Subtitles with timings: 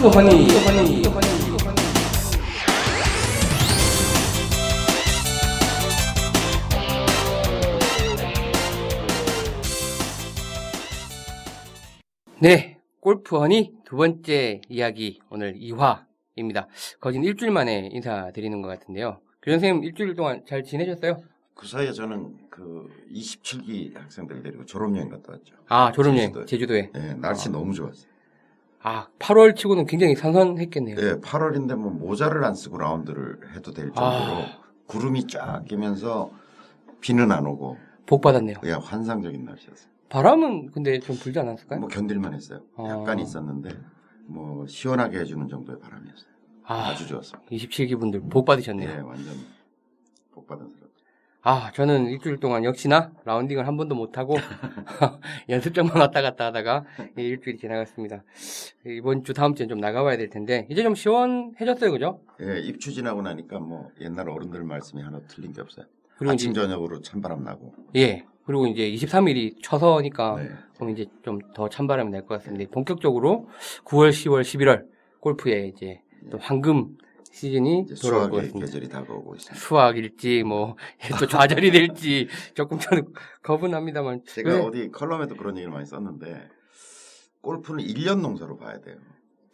[0.00, 0.46] 골프 허니.
[0.48, 1.02] 허니.
[12.40, 16.66] 네, 골프 허니 두 번째 이야기 오늘 2화입니다.
[17.00, 19.18] 거진 일주일 만에 인사드리는 것 같은데요.
[19.42, 21.20] 교장 선생님 일주일 동안 잘 지내셨어요?
[21.54, 25.56] 그 사이에 저는 그 27기 학생들 데리고 졸업여행 갔다 왔죠.
[25.68, 26.46] 아 졸업여행 제주도에.
[26.46, 26.90] 제주도에.
[26.94, 27.52] 예, 날씨 아.
[27.52, 28.17] 너무 좋았어요.
[28.82, 30.96] 아 8월 치고는 굉장히 선선했겠네요.
[30.98, 34.46] 예, 8월인데 뭐 모자를 안 쓰고 라운드를 해도 될 정도로 아.
[34.86, 36.30] 구름이 쫙 끼면서
[37.00, 38.60] 비는 안 오고 복 받았네요.
[38.60, 39.88] 그냥 환상적인 날씨였어요.
[40.08, 41.80] 바람은 근데 좀 불지 않았을까요?
[41.80, 42.60] 뭐 견딜만 했어요.
[42.76, 42.88] 아.
[42.88, 43.70] 약간 있었는데
[44.26, 46.28] 뭐 시원하게 해주는 정도의 바람이었어요.
[46.64, 47.50] 아, 아주 좋았습니다.
[47.50, 48.88] 27기 분들 복 받으셨네요.
[48.88, 49.34] 예, 완전
[50.32, 50.87] 복 받은 사람.
[51.42, 54.34] 아, 저는 일주일 동안 역시나 라운딩을 한 번도 못하고
[55.48, 56.84] 연습장만 왔다 갔다 하다가
[57.16, 58.24] 이 일주일이 지나갔습니다.
[58.84, 62.20] 이번 주 다음 주엔 좀 나가봐야 될 텐데 이제 좀 시원해졌어요, 그죠?
[62.42, 65.86] 예, 입추 지나고 나니까 뭐 옛날 어른들 말씀이 하나 틀린 게 없어요.
[66.18, 67.72] 그리고 아침 이제 저녁으로 찬바람 나고.
[67.96, 70.48] 예, 그리고 이제 23일이 처서니까 네.
[70.74, 72.70] 그럼 이제 좀 더 찬바람이 날 것 같습니다.
[72.72, 73.48] 본격적으로
[73.84, 74.84] 9월, 10월, 11월
[75.20, 76.96] 골프에 이제 또 황금
[77.42, 78.66] 시즌이 돌아올 것 같습니다.
[78.66, 79.60] 계절이 다가오고 있습니다.
[79.64, 80.76] 수학일지 뭐
[81.20, 86.48] 또 좌절이 될지 조금 저는 겁은 납니다만 제가 왜- 어디 컬럼에도 그런 얘기를 많이 썼는데
[87.40, 88.96] 골프는 1년 농사로 봐야 돼요.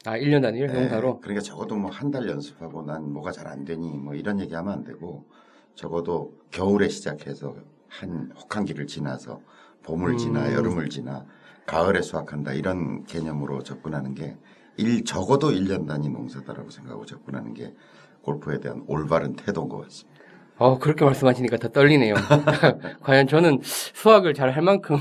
[0.06, 3.64] 아 1년 단위를 네, 농사로 그러니까 적어도 뭐 한 달 연습하고 난 뭐가 잘 안
[3.64, 5.26] 되니 뭐 이런 얘기 하면 안 되고
[5.74, 7.54] 적어도 겨울에 시작해서
[7.88, 9.40] 한 혹한기를 지나서
[9.82, 10.18] 봄을 음.
[10.18, 11.26] 지나 여름을 지나
[11.66, 14.36] 가을에 수확한다 이런 개념으로 접근하는 게
[14.76, 17.74] 일 적어도 1년 단위 농사다라고 생각하고 접근하는 게
[18.22, 20.14] 골프에 대한 올바른 태도인 것 같습니다.
[20.56, 22.14] 어 그렇게 말씀하시니까 더 떨리네요.
[23.02, 24.98] 과연 저는 수학을 잘 할 만큼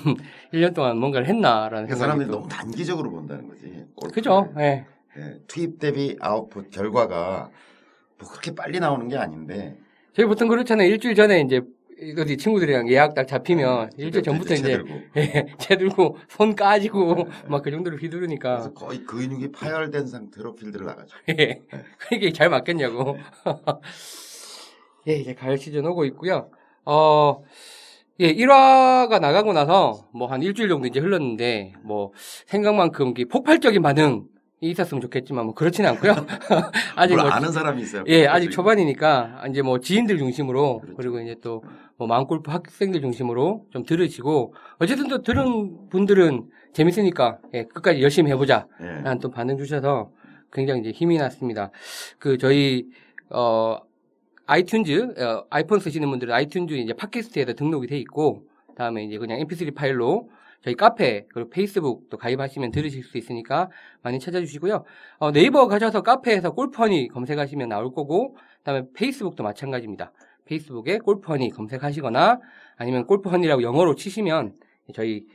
[0.53, 3.65] 1년 동안 뭔가를 했나라는 생각이 사람들이 또 너무 단기적으로 본다는 거지.
[3.95, 4.11] 골프를.
[4.13, 4.51] 그죠?
[4.59, 4.85] 예.
[5.15, 7.49] 예, 투입 대비 아웃풋 결과가
[8.17, 9.77] 뭐 그렇게 빨리 나오는 게 아닌데
[10.15, 10.87] 저희 보통 그렇잖아요.
[10.89, 11.61] 일주일 전에 이제
[12.17, 17.63] 어디 친구들이랑 예약 딱 잡히면 일주일 전부터 이제 들고 예, 채 들고 손 까지고 막
[17.63, 21.15] 그 정도로 휘두르니까 그래서 거의 근육이 파열된 상태로 필드를 나가죠.
[21.39, 21.61] 예.
[21.97, 23.17] 그게 잘 맞겠냐고.
[25.07, 26.49] 예, 이제 가을 시즌 오고 있고요.
[26.85, 27.43] 어,
[28.19, 32.11] 예, 1화가 나가고 나서 뭐 한 일주일 정도 이제 흘렀는데 뭐
[32.45, 34.25] 생각만큼 폭발적인 반응
[34.61, 36.13] 이 있었으면 좋겠지만 뭐 그렇지는 않고요.
[36.95, 38.05] 아직 뭘뭐 아는 사람이 있어요.
[38.07, 40.95] 예, 아직 초반이니까 이제 뭐 지인들 중심으로 그렇죠.
[40.95, 41.63] 그리고 이제 또
[42.03, 48.67] 뭐 마음골프 학생들 중심으로 좀 들으시고 어쨌든 또 들은 분들은 재밌으니까 예, 끝까지 열심히 해보자.
[48.81, 48.85] 예.
[48.85, 50.11] 라는 또 반응 주셔서
[50.51, 51.71] 굉장히 이제 힘이 났습니다.
[52.19, 52.87] 그 저희
[53.29, 53.77] 어
[54.47, 58.43] 아이튠즈 어, 아이폰 쓰시는 분들은 아이튠즈 이제 팟캐스트에도 등록이 돼 있고
[58.75, 60.29] 다음에 이제 그냥 MP3 파일로
[60.61, 63.69] 저희 카페 그리고 페이스북도 가입하시면 들으실 수 있으니까
[64.01, 64.83] 많이 찾아주시고요.
[65.19, 70.11] 어, 네이버 가셔서 카페에서 골퍼니 검색하시면 나올 거고 그다음에 페이스북도 마찬가지입니다.
[70.45, 72.39] 페이스북에 골퍼니 검색하시거나
[72.77, 74.53] 아니면 골퍼니라고 영어로 치시면
[74.93, 75.25] 저희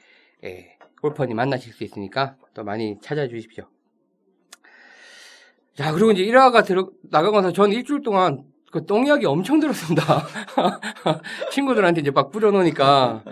[0.44, 3.64] 예, 골퍼니 만나실 수 있으니까 또 많이 찾아주십시오.
[5.74, 10.02] 자, 그리고 이제 1화가 들어, 나가고 나서 저는 일주일 동안 그 똥 이야기 엄청 들었습니다.
[11.52, 13.24] 친구들한테 이제 막 뿌려놓으니까,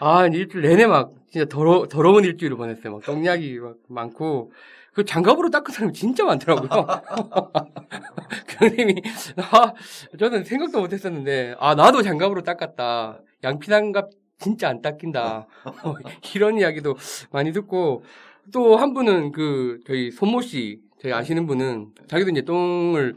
[0.00, 2.92] 아, 일주일 내내 막, 진짜 더러, 더러운 일주일을 보냈어요.
[2.94, 4.50] 막 똥 이야기 막 많고,
[4.92, 6.68] 그 장갑으로 닦은 사람이 진짜 많더라고요.
[8.48, 9.02] 교수님이,
[9.36, 9.72] 아,
[10.18, 13.20] 저는 생각도 못 했었는데, 아, 나도 장갑으로 닦았다.
[13.42, 15.46] 양피장갑 진짜 안 닦인다.
[15.84, 15.96] 뭐
[16.34, 16.96] 이런 이야기도
[17.30, 18.04] 많이 듣고,
[18.52, 23.14] 또 한 분은 그, 저희 손모 씨, 저희 아시는 분은 자기도 이제 똥을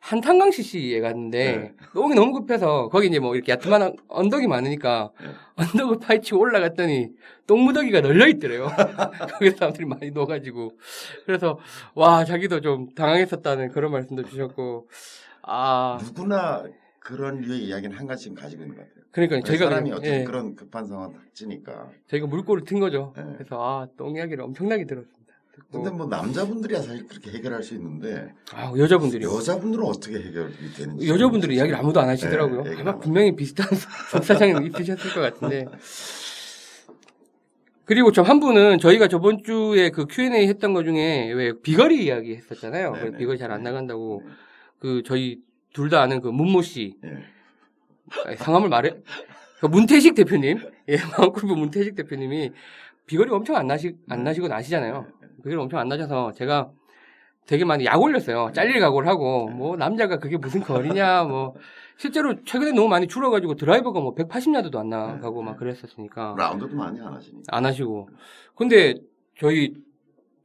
[0.00, 1.74] 한탄강 CC에 갔는데 네.
[1.94, 5.28] 똥이 너무 급해서 거기 이제 뭐 이렇게 야트만 언덕이 많으니까 네.
[5.56, 7.10] 언덕을 파헤치고 올라갔더니
[7.46, 8.68] 똥무더기가 널려 있더래요.
[9.38, 10.72] 거기 사람들이 많이 넣어가지고
[11.26, 11.58] 그래서
[11.94, 14.88] 와 자기도 좀 당황했었다는 그런 말씀도 주셨고
[15.42, 16.64] 아 누구나
[16.98, 19.04] 그런 류의 이야기는 한 가지씩 가지고 있는 것 같아요.
[19.10, 21.88] 그러니까 저희가 사람이 어쨌든 예, 그런 급한 상황 닥치니까.
[22.08, 23.14] 저희가 물꼬를 튼 거죠.
[23.16, 23.24] 네.
[23.38, 25.17] 그래서 아똥 이야기를 엄청나게 들었습니다.
[25.58, 31.08] 듣고 근데 뭐 남자분들이야 사실 그렇게 해결할 수 있는데 아 여자분들이 여자분들은 어떻게 해결이 되는지
[31.08, 32.62] 여자분들은 이야기를 아무도 안 하시더라고요.
[32.62, 33.66] 네, 아마 안 분명히 비슷한
[34.10, 35.66] 속사장이 있으셨을 것 같은데.
[37.84, 42.34] 그리고 저 한 분은 저희가 저번 주에 그 Q&A 했던 것 중에 왜 비거리 이야기
[42.36, 42.92] 했었잖아요.
[42.92, 43.16] 네, 왜 네.
[43.16, 44.22] 비거리 잘 안 나간다고.
[44.78, 45.38] 그 저희
[45.72, 46.94] 둘 다 아는 그 문모 씨.
[47.04, 47.08] 예.
[48.26, 48.94] 아니, 성함을 말해.
[49.60, 50.58] 그 문태식 대표님.
[50.88, 52.52] 예, 마음골프 문태식 대표님이
[53.06, 55.06] 비거리 엄청 안 나시, 안 나시고 나시잖아요.
[55.38, 56.70] 비거리 엄청 안 나셔서 제가
[57.46, 58.52] 되게 많이 약 올렸어요.
[58.54, 61.54] 잘릴 각오를 하고, 뭐, 남자가 그게 무슨 거리냐, 뭐.
[61.96, 66.34] 실제로 최근에 너무 많이 줄어가지고 드라이버가 뭐 180야드도 안 나가고 막 그랬었으니까.
[66.38, 67.42] 라운드도 많이 안 하시니까.
[67.48, 68.08] 안 하시고.
[68.54, 68.94] 근데
[69.36, 69.74] 저희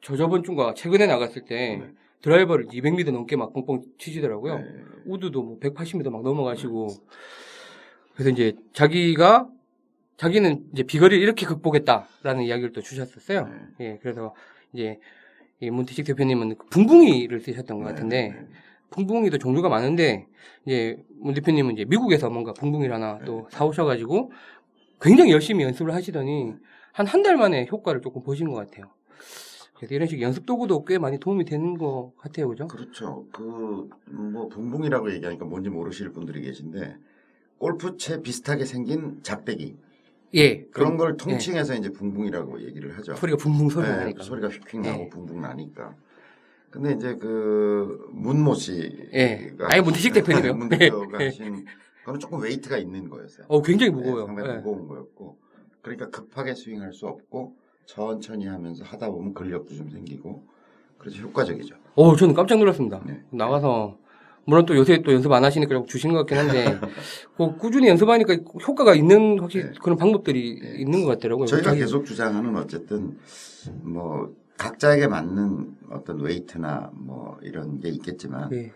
[0.02, 1.92] 저 저번 주인가 최근에 나갔을 때 네.
[2.22, 4.58] 드라이버를 200m 넘게 막 뻥뻥 치시더라고요.
[4.58, 4.66] 네.
[5.06, 6.88] 우드도 뭐 180m 막 넘어가시고
[8.14, 9.48] 그래서 이제 자기가
[10.18, 13.48] 자기는 이제 비거리를 이렇게 극복했다라는 이야기를 또 주셨었어요.
[13.78, 13.86] 네.
[13.86, 14.34] 예, 그래서
[14.74, 15.00] 이제
[15.60, 18.48] 이 문태식 대표님은 그 붕붕이를 쓰셨던 것 같은데 네, 네.
[18.90, 20.28] 붕붕이도 종류가 많은데
[20.66, 23.26] 이제 문 대표님은 이제 미국에서 뭔가 붕붕이를 하나 네.
[23.26, 24.32] 또 사오셔가지고
[25.02, 26.54] 굉장히 열심히 연습을 하시더니
[26.92, 28.92] 한 한 달 만에 효과를 조금 보신 것 같아요.
[29.76, 32.68] 그래서 이런 식 연습 도구도 꽤 많이 도움이 되는 것 같아요, 그죠?
[32.68, 33.26] 그렇죠.
[33.32, 36.96] 그 뭐 붕붕이라고 얘기하니까 뭔지 모르실 분들이 계신데
[37.58, 39.76] 골프채 비슷하게 생긴 작대기
[40.36, 43.16] 예, 그런 걸 통칭해서 이제 붕붕이라고 얘기를 하죠.
[43.16, 44.18] 소리가 붕붕 소리가 네, 나니까.
[44.20, 45.10] 그 소리가 휙휙 나고 네.
[45.10, 45.96] 붕붕 나니까.
[46.72, 49.54] 근데 이제 그 문모 씨가 예.
[49.60, 50.56] 아예 문태식 대표님이요.
[50.56, 51.26] 문 대표가 예.
[51.26, 51.66] 하신
[52.00, 53.46] 그거는 조금 weight가 있는 거였어요.
[53.48, 54.26] 어, 굉장히 네, 무거워요.
[54.26, 54.56] 상당히 예.
[54.56, 55.38] 무거운 거였고
[55.84, 60.48] 그러니까 급하게 스윙할 수 없고 천천히 하면서 하다 보면 근력도 좀 생기고
[60.98, 61.76] 그래서 효과적이죠.
[61.96, 63.04] 어, 저는 깜짝 놀랐습니다.
[63.06, 63.22] 네.
[63.30, 64.00] 나가서
[64.46, 66.80] 물론 또 요새 또 연습 안 하시니까 좀 주시는 것 같긴 한데
[67.38, 68.36] 그 꾸준히 연습하니까
[68.68, 69.74] 효과가 있는 확실히 네.
[69.82, 70.76] 그런 방법들이 네.
[70.80, 71.46] 있는 것 같더라고요.
[71.46, 73.18] 저희가 계속 주장하는 어쨌든
[73.82, 78.72] 뭐 각자에게 맞는 어떤 weight나 뭐 이런 게 있겠지만 예.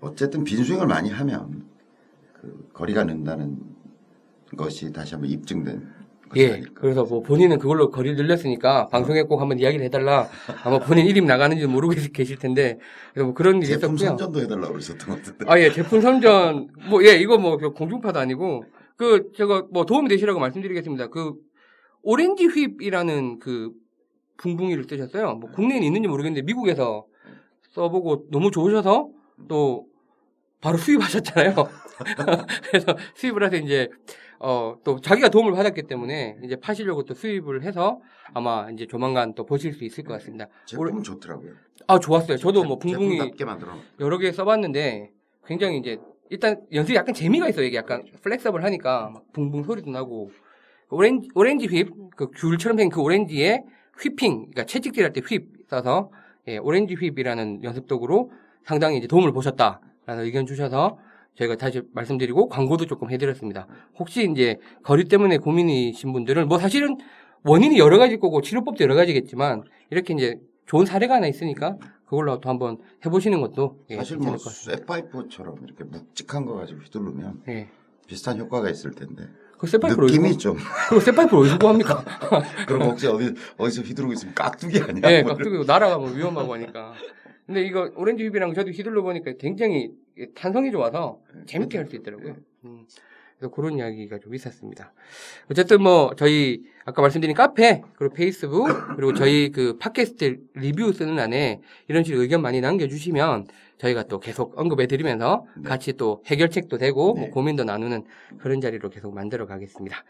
[0.00, 1.66] 어쨌든 빈스윙을 많이 하면
[2.40, 3.58] 그 거리가 는다는
[4.56, 5.97] 것이 다시 한번 입증된
[6.36, 6.48] 예.
[6.48, 6.80] 것이니까.
[6.80, 10.28] 그래서 뭐 본인은 그걸로 거리를 늘렸으니까 방송에 꼭 한번 이야기를 해달라.
[10.64, 12.78] 아마 본인 이름 나가는지 모르고 계실 텐데
[13.12, 14.10] 그래서 뭐 그런 일이 제품 있었고요.
[14.10, 15.44] 선전도 해달라고 그러셨던 것 같은데.
[15.48, 18.64] 아, 예, 제품 선전, 뭐, 예, 이거 뭐, 공중파도 아니고,
[18.96, 21.08] 그, 제가 뭐 도움이 되시라고 말씀드리겠습니다.
[21.08, 21.34] 그,
[22.02, 23.72] 오렌지 휩이라는 그,
[24.36, 25.34] 붕붕이를 쓰셨어요.
[25.34, 27.06] 뭐, 국내에 있는지 모르겠는데, 미국에서
[27.70, 29.08] 써보고 너무 좋으셔서,
[29.48, 29.86] 또,
[30.60, 31.54] 바로 수입하셨잖아요.
[32.70, 33.88] 그래서 수입을 해서 이제,
[34.40, 38.00] 어, 또 자기가 도움을 받았기 때문에, 이제 파시려고 또 수입을 해서,
[38.34, 40.46] 아마 이제 조만간 또 보실 수 있을 것 같습니다.
[40.66, 41.52] 제품은 좋더라고요.
[41.86, 42.36] 아, 좋았어요.
[42.36, 43.18] 저도 뭐, 붕붕이,
[44.00, 45.10] 여러 개 써봤는데
[45.46, 45.98] 굉장히 이제
[46.30, 47.64] 일단 연습이 약간 재미가 있어요.
[47.66, 50.30] 이게 약간 flexible 하니까 막 붕붕 소리도 나고
[50.90, 53.62] 오렌지 Orange Whip, 그 귤처럼 생긴 그 오렌지에
[54.00, 56.10] 휘핑, 그러니까 채찍질 할 때 휩 써서
[56.46, 58.30] 예, 오렌지 휩이라는 연습 도구로
[58.64, 60.98] 상당히 이제 도움을 보셨다라는 의견 주셔서
[61.36, 63.66] 저희가 다시 말씀드리고 광고도 조금 해드렸습니다.
[63.98, 66.96] 혹시 이제 거리 때문에 고민이신 분들은 뭐 사실은
[67.44, 70.36] 원인이 여러 가지일 거고 치료법도 여러 가지겠지만 이렇게 이제
[70.66, 74.36] 좋은 사례가 하나 있으니까 그걸로 또 한번 해보시는 것도 예, 사실 뭐.
[74.36, 77.68] 쇠파이프처럼 이렇게 묵직한 거 가지고 휘두르면 예.
[78.06, 79.28] 비슷한 효과가 있을 텐데
[79.58, 80.56] 그 쇠파이프로 느낌이 어디서 좀
[80.88, 82.04] 그 쇠파이프로 어디서 구합니까?
[82.66, 85.12] 그럼 혹시 어디 어디서 휘두르고 있으면 깍두기 아니야?
[85.12, 86.94] 예, 뭐 깍두기 날아가면 위험하고 하니까.
[87.46, 89.90] 근데 이거 오렌지 휘비랑 저도 휘둘러 보니까 굉장히
[90.34, 92.36] 탄성이 좋아서 재밌게 할 수 있더라고요.
[92.64, 92.86] 음,
[93.38, 94.92] 그래서 그런 이야기가 좀 있었습니다.
[95.50, 98.66] 어쨌든 뭐 저희 아까 말씀드린 카페 그리고 페이스북
[98.96, 103.46] 그리고 저희 그 팟캐스트 리뷰 쓰는 안에 이런 식으로 의견 많이 남겨주시면
[103.78, 105.68] 저희가 또 계속 언급해드리면서 네.
[105.68, 107.30] 같이 또 해결책도 되고 뭐 네.
[107.30, 108.04] 고민도 나누는
[108.38, 110.04] 그런 자리로 계속 만들어 가겠습니다.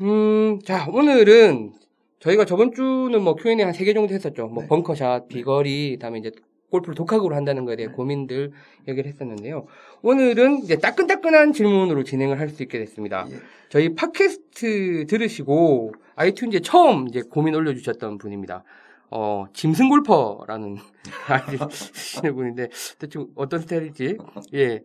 [0.00, 1.72] 음, 자 오늘은
[2.20, 4.46] 저희가 저번 주는 뭐 Q&A 한 세 개 정도 했었죠.
[4.48, 4.68] 뭐 네.
[4.68, 6.30] 벙커샷, 비거리, 그다음에 이제
[6.74, 7.94] 골프를 독학으로 한다는 거에 대해 네.
[7.94, 8.50] 고민들
[8.88, 9.66] 얘기를 했었는데요.
[10.02, 13.26] 오늘은 이제 따끈따끈한 질문으로 진행을 할 수 있게 됐습니다.
[13.30, 13.36] 예.
[13.68, 18.62] 저희 팟캐스트 들으시고 아이튠즈에 처음 이제 고민 올려주셨던 분입니다.
[19.10, 20.76] 어, 짐승 골퍼라는
[21.28, 22.68] 아이디 쓰시는 분인데
[22.98, 24.18] 대충 어떤 스타일일지
[24.54, 24.82] 예.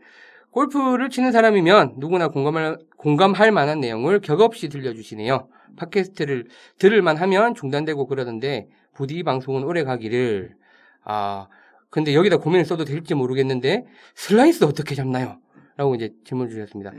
[0.52, 5.48] 골프를 치는 사람이면 누구나 공감할, 공감할 만한 내용을 격없이 들려주시네요.
[5.76, 6.48] 팟캐스트를
[6.80, 10.56] 들을만 하면 중단되고 그러던데 부디 방송은 오래 가기를
[11.04, 11.48] 아
[11.90, 15.38] 근데 여기다 고민을 써도 될지 모르겠는데 슬라이스 어떻게 잡나요?
[15.78, 16.92] 라고 이제 질문 주셨습니다.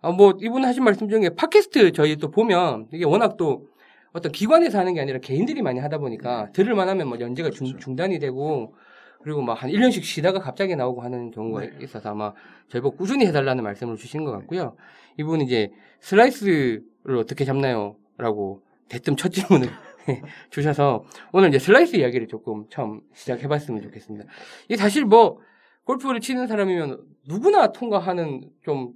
[0.00, 3.68] 아, 뭐 이분 하신 말씀 중에 팟캐스트 저희 또 보면 이게 워낙 또
[4.12, 7.66] 어떤 기관에서 하는 게 아니라 개인들이 많이 하다 보니까 들을 만 하면 뭐 연재가 중,
[7.66, 7.78] 그렇죠.
[7.78, 8.74] 중 단이 되고
[9.22, 11.70] 그리고 막 한 1년씩 쉬다가 갑자기 나오고 하는 경우가 네.
[11.82, 12.32] 있어서 아마
[12.68, 14.76] 저희 보고 꾸준히 해달라는 말씀을 주신 것 같고요.
[15.18, 15.70] 이분은 이제
[16.00, 17.96] 슬라이스를 어떻게 잡나요?
[18.18, 19.68] 라고 대뜸 첫 질문을
[20.50, 24.26] 주셔서 오늘 이제 슬라이스 이야기를 조금 처음 시작해봤으면 좋겠습니다.
[24.66, 25.38] 이게 사실 뭐
[25.84, 28.92] 골프를 치는 사람이면 누구나 통과하는 좀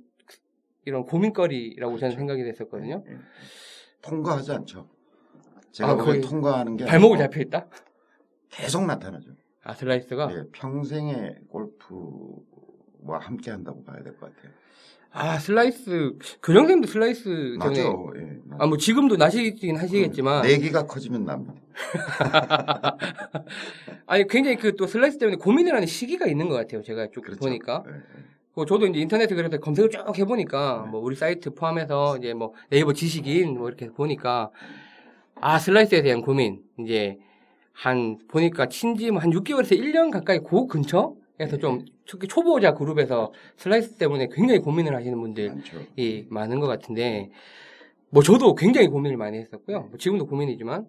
[0.84, 2.16] 이런 고민거리라고 저는 그렇죠.
[2.18, 3.02] 생각이 됐었거든요.
[3.08, 3.16] 예.
[4.02, 4.88] 통과하지 않죠.
[5.72, 7.66] 제가 아, 거의 통과하는 게 발목을 잡혀 있다?
[8.50, 9.32] 계속 나타나죠.
[9.64, 14.52] 아 슬라이스가 예, 평생의 골프와 함께 한다고 봐야 될 것 같아요.
[15.12, 18.12] 아 슬라이스 교장님도 슬라이스 맞아요.
[18.16, 18.58] 예, 맞아요.
[18.58, 21.54] 아뭐 지금도 나시긴 하시겠지만 내기가 커지면 납니다.
[24.06, 26.82] 아니 굉장히 그 또 슬라이스 때문에 고민을 하는 시기가 있는 것 같아요.
[26.82, 27.40] 제가 쭉 그렇죠.
[27.40, 27.98] 보니까 예, 예.
[28.54, 30.90] 그 저도 이제 인터넷에 그래서 검색을 쭉 해보니까 네.
[30.90, 34.50] 뭐 우리 사이트 포함해서 이제 뭐 네이버 지식인 뭐 이렇게 보니까
[35.40, 37.18] 아 슬라이스에 대한 고민 이제
[37.72, 43.32] 한 보니까 친지 뭐 한 6개월에서 1년 가까이 그 근처 에서 좀 특히 초보자 그룹에서
[43.56, 45.78] 슬라이스 때문에 굉장히 고민을 하시는 분들이 많죠.
[46.30, 47.30] 많은 것 같은데
[48.10, 49.88] 뭐 저도 굉장히 고민을 많이 했었고요.
[49.90, 50.86] 뭐 지금도 고민이지만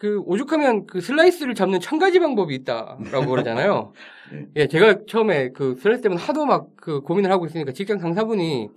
[0.00, 3.92] 그 오죽하면 그 슬라이스를 잡는 천 가지 방법이 있다라고 그러잖아요.
[4.32, 4.46] 네.
[4.56, 8.70] 예, 제가 처음에 그 슬라이스 때문에 하도 막 그 고민을 하고 있으니까 직장 상사분이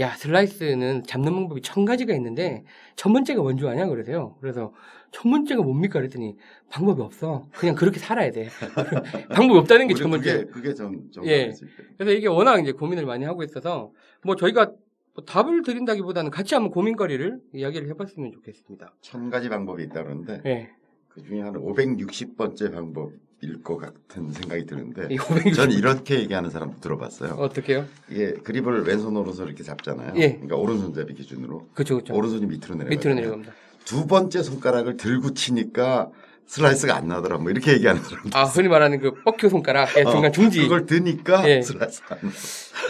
[0.00, 2.64] 야 슬라이스는 잡는 방법이 천 가지가 있는데
[2.96, 4.34] 첫 번째가 뭔지 아냐 그러세요.
[4.40, 4.72] 그래서
[5.12, 6.34] 첫 번째가 뭡니까 그랬더니
[6.68, 7.46] 방법이 없어.
[7.52, 8.48] 그냥 그렇게 살아야 돼.
[9.30, 10.38] 방법이 없다는 게 첫 번째.
[10.46, 11.52] 그게 그게 좀, 좀 예.
[11.96, 13.92] 그래서 이게 워낙 이제 고민을 많이 하고 있어서
[14.24, 14.72] 뭐 저희가
[15.14, 18.94] 뭐 답을 드린다기보다는 같이 한번 고민거리를 이야기를 해봤으면 좋겠습니다.
[19.00, 20.70] 천 가지 방법이 있다 그러는데 예.
[21.08, 25.54] 그 중에 한 560번째 방법일 것 같은 생각이 드는데 이 560.
[25.54, 27.34] 전 이렇게 얘기하는 사람도 들어봤어요.
[27.34, 27.86] 어떻게요?
[28.10, 30.14] 이게 그립을 왼손 오른손 이렇게 잡잖아요.
[30.16, 30.32] 예.
[30.32, 32.12] 그러니까 오른손잡이 기준으로 그쵸, 그쵸.
[32.12, 32.88] 오른손이 밑으로 내려.
[32.90, 33.52] 밑으로 내려갑니다.
[33.84, 36.10] 두 번째 손가락을 들고 치니까
[36.46, 37.38] 슬라이스가 안 나더라.
[37.38, 38.24] 뭐 이렇게 얘기하는 사람.
[38.34, 40.60] 아, 흔히 말하는 그 fuck you 손가락, 예, 중간 중지.
[40.62, 41.62] 그걸 드니까 예.
[41.62, 42.20] 슬라이스가 안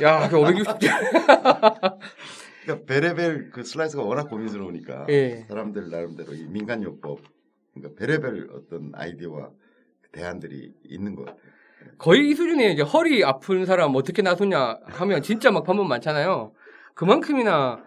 [0.01, 0.25] 나.
[0.25, 0.79] 야, 그 560.
[2.65, 5.45] 그러니까 별의별 그 슬라이스가 워낙 고민스러우니까 예.
[5.49, 7.21] 사람들 나름대로 이 민간요법
[7.75, 9.51] 그러니까 별의별 어떤 아이디어와
[10.13, 11.43] 대안들이 있는 것 같아요.
[11.99, 16.53] 거의 이 수준에 이제 허리 아픈 사람 어떻게 나았냐 하면 진짜 막 방법 많잖아요.
[16.95, 17.83] 그만큼이나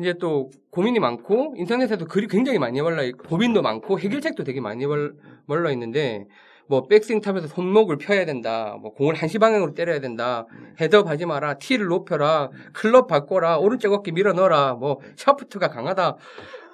[0.00, 4.84] 이제 또 고민이 많고 인터넷에도 글이 굉장히 많이 올라 있고 고민도 많고 해결책도 되게 많이
[4.84, 5.16] 올-
[5.48, 6.26] 올라 있는데
[6.68, 8.76] 뭐 백스윙 top에서 손목을 펴야 된다.
[8.80, 10.46] 뭐 공을 한시 방향으로 때려야 된다.
[10.80, 11.54] 헤드업 하지 마라.
[11.54, 12.50] 티를 높여라.
[12.74, 13.56] 클럽 바꿔라.
[13.58, 14.74] 오른쪽 어깨 밀어 넣어라.
[14.74, 16.16] 뭐 샤프트가 강하다.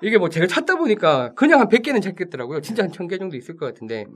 [0.02, 2.60] 이게 뭐 제가 찾다 보니까 그냥 한 100개는 찾겠더라고요.
[2.60, 4.06] 진짜 한 1000개 정도 있을 것 같은데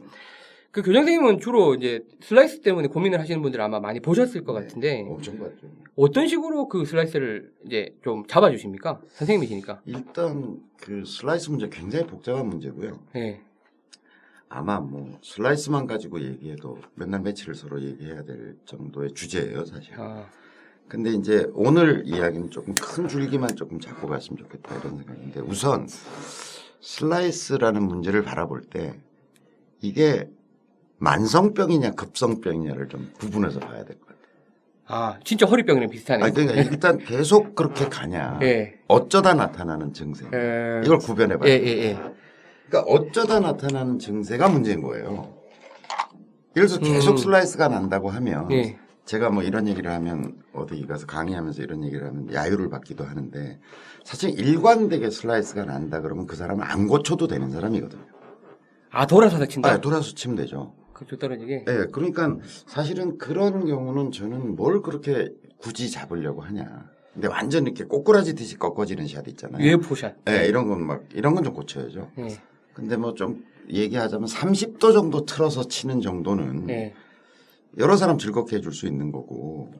[0.70, 5.06] 그 교장 선생님은 주로 이제 슬라이스 때문에 고민을 하시는 분들 아마 많이 보셨을 것 같은데
[5.08, 5.66] 엄청 봤죠.
[5.96, 9.00] 어떤 식으로 그 슬라이스를 이제 좀 잡아주십니까?
[9.08, 9.80] 선생님이시니까.
[9.86, 13.00] 일단 그 슬라이스 문제 굉장히 복잡한 문제고요.
[13.16, 13.40] 예.
[14.50, 19.94] 아마 뭐 슬라이스만 가지고 얘기해도 몇날 며칠을 서로 얘기해야 될 정도의 주제예요, 사실.
[19.98, 20.26] 아,
[20.86, 25.86] 근데 이제 오늘 이야기는 조금 큰 줄기만 조금 잡고 갔으면 좋겠다 이런 생각인데 우선
[26.80, 28.98] 슬라이스라는 문제를 바라볼 때
[29.80, 30.30] 이게
[30.98, 34.18] 만성병이냐 급성병이냐를 좀 구분해서 봐야 될 것 같아요.
[34.86, 36.24] 아, 진짜 허리병이랑 비슷하네요.
[36.24, 38.78] 아니, 그러니까 일단 계속 그렇게 가냐, 예.
[38.88, 40.80] 어쩌다 나타나는 증세 예.
[40.84, 41.68] 이걸 구별해 봐야 예, 돼요.
[41.68, 41.98] 예, 예.
[42.68, 45.34] 그러니까 어쩌다 나타나는 증세가 문제인 거예요.
[46.56, 47.16] 예를 들어서 계속 음.
[47.18, 48.78] 슬라이스가 난다고 하면 예.
[49.04, 53.58] 제가 뭐 이런 얘기를 하면 어디 가서 강의하면서 이런 얘기를 하면 야유를 받기도 하는데
[54.04, 58.02] 사실 일관되게 슬라이스가 난다 그러면 그 사람은 안 고쳐도 되는 사람이거든요.
[58.90, 59.70] 아, 돌아서서 친다?
[59.70, 60.74] 아, 돌아서 치면 되죠.
[60.98, 61.64] 그쪽 떨어지게?
[61.68, 62.36] 예, 그러니까
[62.66, 65.28] 사실은 그런 경우는 저는 뭘 그렇게
[65.58, 66.90] 굳이 잡으려고 하냐.
[67.14, 69.64] 근데 완전 이렇게 꼬꾸라지듯이 꺾어지는 샷 있잖아요.
[69.64, 70.16] UFO샷.
[70.28, 72.10] 예, 이런 건 막 이런 건 좀 고쳐야죠.
[72.18, 72.28] 예.
[72.74, 76.94] 근데 뭐 좀 얘기하자면 30도 정도 틀어서 치는 정도는 예.
[77.76, 79.70] 여러 사람 즐겁게 해줄 수 있는 거고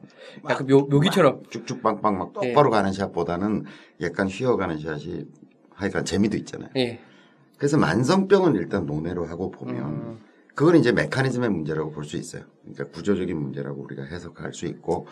[0.49, 1.43] 약간 묘, 묘기처럼.
[1.49, 2.49] 쭉쭉 빵빵 막 예.
[2.49, 3.65] 똑바로 가는 샷보다는
[4.01, 5.25] 약간 휘어가는 샷이
[5.73, 6.69] 하여간 재미도 있잖아요.
[6.77, 6.99] 예.
[7.57, 10.19] 그래서 만성병은 일단 논외로 하고 보면 음.
[10.59, 12.43] 그건 이제 메커니즘의 문제라고 볼 수 있어요.
[12.63, 15.07] 그러니까 구조적인 문제라고 우리가 해석할 수 있고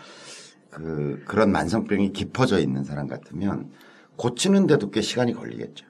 [0.70, 3.72] 그 그런 만성병이 깊어져 있는 사람 같으면
[4.18, 5.86] 고치는데도 꽤 시간이 걸리겠죠.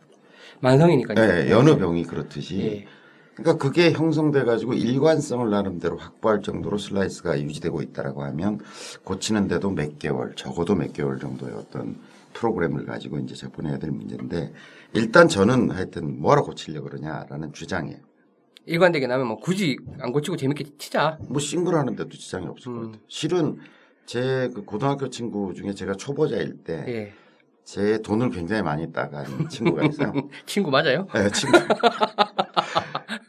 [0.59, 1.15] 만성이니까요.
[1.15, 2.85] 네, 여느 병이 그렇듯이 예.
[3.33, 8.59] 그러니까 그게 형성돼 가지고 일관성을 나름대로 확보할 정도로 슬라이스가 유지되고 있다라고 하면
[9.03, 11.99] 고치는데도 몇 개월, 적어도 몇 개월 정도의 어떤
[12.33, 14.53] 프로그램을 가지고 이제 접근해야 될 문제인데
[14.93, 18.06] 일단 저는 하여튼 뭐하러 고치려 고 그러냐라는 주장이에요.
[18.67, 21.17] 일관되게 나면 뭐 굳이 안 고치고 재밌게 치자.
[21.29, 22.85] 뭐 싱글 하는데도 지장이 없을 것 음.
[22.87, 23.01] 같아요.
[23.07, 23.57] 실은
[24.05, 27.13] 제 그 고등학교 친구 중에 제가 초보자일 때제
[27.93, 28.01] 예.
[28.01, 30.13] 돈을 굉장히 많이 따간 친구가 있어요.
[30.45, 31.07] 친구 맞아요?
[31.13, 31.57] 네, 친구.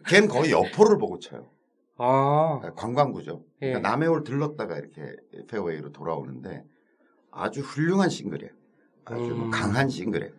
[0.08, 1.46] 걔는 거의 여포를 보고 쳐요.
[1.96, 2.60] 아.
[2.76, 3.44] 관광구죠.
[3.62, 3.68] 예.
[3.72, 5.02] 그러니까 남해올 들렀다가 이렇게
[5.48, 6.64] 페어웨이로 돌아오는데
[7.30, 8.52] 아주 훌륭한 싱글이에요.
[9.04, 9.50] 아주 뭐 음.
[9.50, 10.32] 강한 싱글이에요.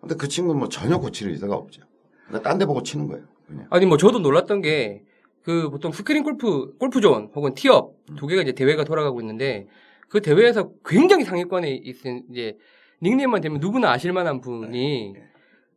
[0.00, 1.82] 근데 그 친구는 뭐 전혀 고칠 의사가 없죠.
[2.26, 3.24] 그러니까 딴 데 보고 치는 거예요.
[3.48, 3.66] 그냥.
[3.70, 5.02] 아니 뭐 저도 놀랐던 게
[5.48, 9.66] 그 보통 스크린 골프 골프존 혹은 티업 두 개가 이제 대회가 돌아가고 있는데
[10.10, 12.58] 그 대회에서 굉장히 상위권에 있은 이제
[13.02, 15.22] 닉네임만 되면 누구나 아실 만한 분이 네.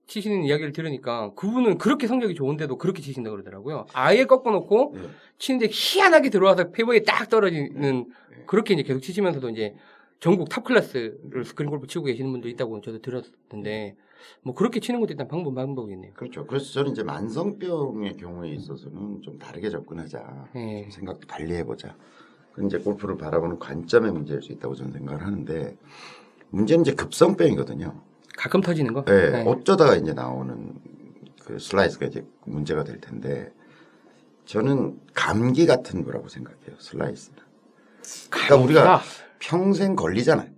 [0.07, 3.85] 치시는 이야기를 들으니까 그분은 그렇게 성적이 좋은데도 그렇게 치신다 그러더라고요.
[3.93, 5.01] 아예 꺾어놓고 네.
[5.37, 8.43] 치는데 희한하게 들어와서 페어웨이에 딱 떨어지는 네.
[8.47, 9.73] 그렇게 이제 계속 치시면서도 이제
[10.19, 13.95] 전국 top class를 스크린 골프 치고 계시는 분도 있다고 저도 들었는데
[14.43, 16.13] 뭐 그렇게 치는 것도 일단 방법 방법이네요.
[16.13, 16.45] 그렇죠.
[16.45, 20.49] 그래서 저는 이제 만성병의 경우에 있어서는 좀 다르게 접근하자.
[20.55, 20.81] 예.
[20.83, 21.95] 좀 생각도 달리 해 보자.
[22.51, 25.77] 그건 이제 골프를 바라보는 관점의 문제일 수 있다고 저는 생각을 하는데
[26.49, 28.01] 문제는 이제 급성병이거든요.
[28.37, 29.05] 가끔 터지는 거.
[29.07, 29.43] 예, 네.
[29.45, 30.73] 어쩌다가 이제 나오는
[31.41, 33.51] 그그 슬라이스가 이제 문제가 될 텐데
[34.45, 36.75] 저는 감기 같은 거라고 생각해요.
[36.79, 37.39] 슬라이스는.
[38.29, 39.01] 그러니까 우리가
[39.39, 40.49] 평생 걸리잖아요.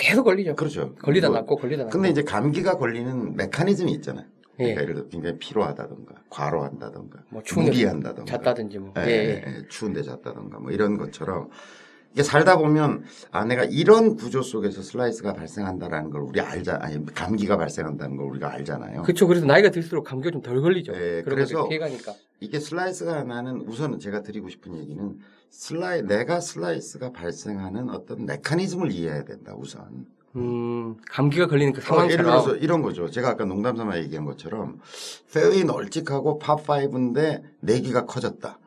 [0.00, 0.54] 계속 걸리죠.
[0.56, 0.94] 그렇죠.
[0.96, 1.92] 걸리다 뭐, 낫고 걸리다 낫고.
[1.92, 4.26] 근데 이제 감기가 걸리는 메커니즘이 있잖아요.
[4.58, 4.74] 예.
[4.74, 8.94] 그러니까 예 를 들어 굉장히 피로하다던가 과로한다던가 뭐 추운데 무리한다던가 잤다든지 뭐.
[8.98, 9.14] 예, 예, 예.
[9.46, 9.68] 예, 예.
[9.68, 11.48] 추운데 잤다던가 뭐 이런 것처럼
[12.12, 17.56] 이게 살다 보면 아 내가 이런 구조 속에서 슬라이스가 발생한다라는 걸 우리 알자 아니 감기가
[17.56, 19.02] 발생한다는 걸 우리가 알잖아요.
[19.02, 19.26] 그렇죠.
[19.28, 20.92] 그래서 나이가 들수록 감기가 좀 덜 걸리죠.
[20.94, 22.14] 예, 그런 그래서 피해가니까.
[22.40, 25.18] 이게 슬라이스가 나는 우선 제가 드리고 싶은 얘기는
[25.50, 30.06] 슬라이 내가 슬라이스가 발생하는 어떤 메커니즘을 이해해야 된다 우선.
[30.36, 32.24] 음, 감기가 걸리는 그 어, 예를.
[32.24, 33.10] 들어서 이런 거죠.
[33.10, 34.80] 제가 아까 농담삼아 얘기한 것처럼
[35.32, 38.58] 페어웨이 널찍하고 파5인데 내기가 커졌다.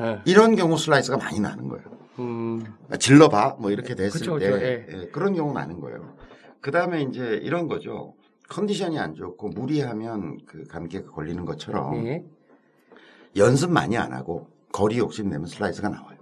[0.00, 0.20] 예.
[0.26, 1.84] 이런 경우 슬라이스가 많이 나는 거예요.
[2.18, 4.86] 음, 아, 질러봐 뭐 이렇게 됐을 그쵸, 때 그쵸, 예.
[4.88, 6.14] 예, 그런 경우 많은 거예요.
[6.60, 8.14] 그 다음에 이제 이런 거죠.
[8.48, 12.24] 컨디션이 안 좋고 무리하면 그 감기가 걸리는 것처럼 예.
[13.36, 16.18] 연습 많이 안 하고 거리 욕심 내면 슬라이스가 나와요.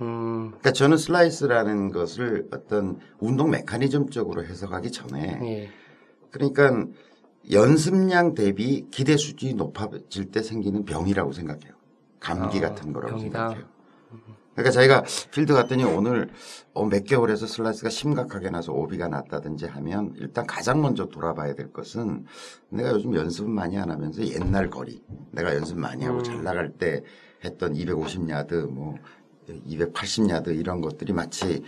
[0.00, 5.68] 음, 그러니까 저는 슬라이스라는 것을 어떤 운동 메커니즘적으로 해석하기 전에 예.
[6.30, 6.86] 그러니까
[7.50, 11.72] 연습량 대비 기대 수준이 높아질 때 생기는 병이라고 생각해요.
[12.20, 13.48] 감기 아, 같은 거라고 병이다.
[13.48, 13.77] 생각해요.
[14.58, 16.30] 그러니까 자기가 필드 갔더니 오늘
[16.74, 22.26] 어, 몇 개월에서 슬라이스가 심각하게 나서 오비가 났다든지 하면 일단 가장 먼저 돌아봐야 될 것은
[22.68, 25.00] 내가 요즘 연습을 많이 안 하면서 옛날 거리
[25.30, 26.24] 내가 연습 많이 하고 음.
[26.24, 27.04] 잘 나갈 때
[27.44, 28.96] 했던 250야드 뭐
[29.48, 31.62] 280야드 이런 것들이 마치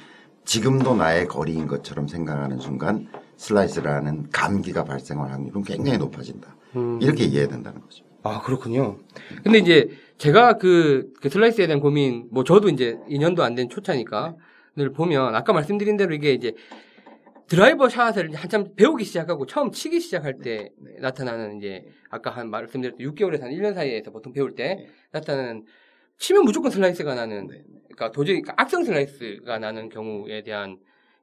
[0.45, 3.07] 지금도 나의 거리인 것처럼 생각하는 순간
[3.37, 6.57] 슬라이스라는 감기가 발생할 확률은 굉장히 높아진다.
[6.75, 6.99] 음.
[7.01, 8.05] 이렇게 이해해야 된다는 거죠.
[8.23, 8.99] 아, 그렇군요.
[9.45, 14.37] 근데 이제 제가 그, 그 슬라이스에 대한 고민, 뭐 저도 이제 2년도 안 된 초짜니까
[14.77, 16.53] 늘 보면 아까 말씀드린 대로 이게 이제
[17.47, 23.41] 드라이버 샷을 한참 배우기 시작하고 처음 치기 시작할 때 나타나는 이제 아까 한 말씀드렸던 6개월에서
[23.41, 24.87] 한 1년 사이에서 보통 배울 때 네.
[25.13, 25.65] 나타나는
[26.19, 27.63] 치면 무조건 슬라이스가 나는 네.
[27.85, 30.77] 그러니까 도저히 악성 슬라이스가 나는 경우에 대한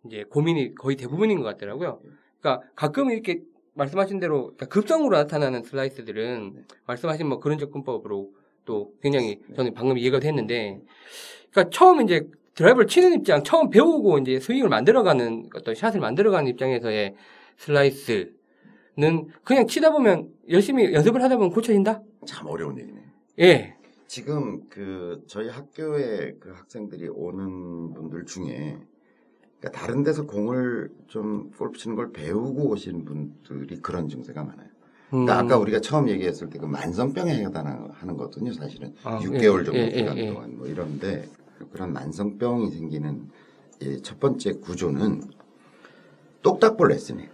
[0.08, 2.02] 이제 고민이 거의 대부분인 것 같더라고요.
[2.42, 3.42] 그러니까 가끔 이렇게
[3.76, 8.32] 말씀하신 대로 그러니까 급성으로 나타나는 슬라이스들은 말씀하신 뭐 그런 접근법으로
[8.68, 10.80] 또 굉장히 저는 방금 이해가 됐는데
[11.50, 17.16] 그러니까 처음 이제 드라이버를 치는 입장, 처음 배우고 이제 스윙을 만들어가는 어떤 샷을 만들어가는 입장에서의
[17.58, 18.34] 슬라이스는
[19.44, 22.02] 그냥 치다 보면 열심히 연습을 하다 보면 고쳐진다?
[22.28, 23.06] 참 어려운 얘기네요.
[23.40, 23.76] 예.
[24.08, 28.78] 지금 그 저희 학교에 그 학생들이 오는 분들 중에
[29.60, 34.70] 그러니까 다른 데서 공을 좀 골프 치는 걸 배우고 오신 분들이 그런 증세가 많아요.
[35.10, 35.46] 그러니까 음.
[35.46, 38.94] 아까 우리가 처음 얘기했을 때 그 만성병에 해당하는 거거든요, 사실은.
[39.04, 40.34] 아, 6개월 예, 정도 예, 기간 예, 예.
[40.34, 41.28] 동안 뭐 이런데
[41.72, 43.30] 그런 만성병이 생기는
[43.82, 45.22] 이첫 번째 구조는
[46.42, 47.30] 똑딱볼 레슨이에요.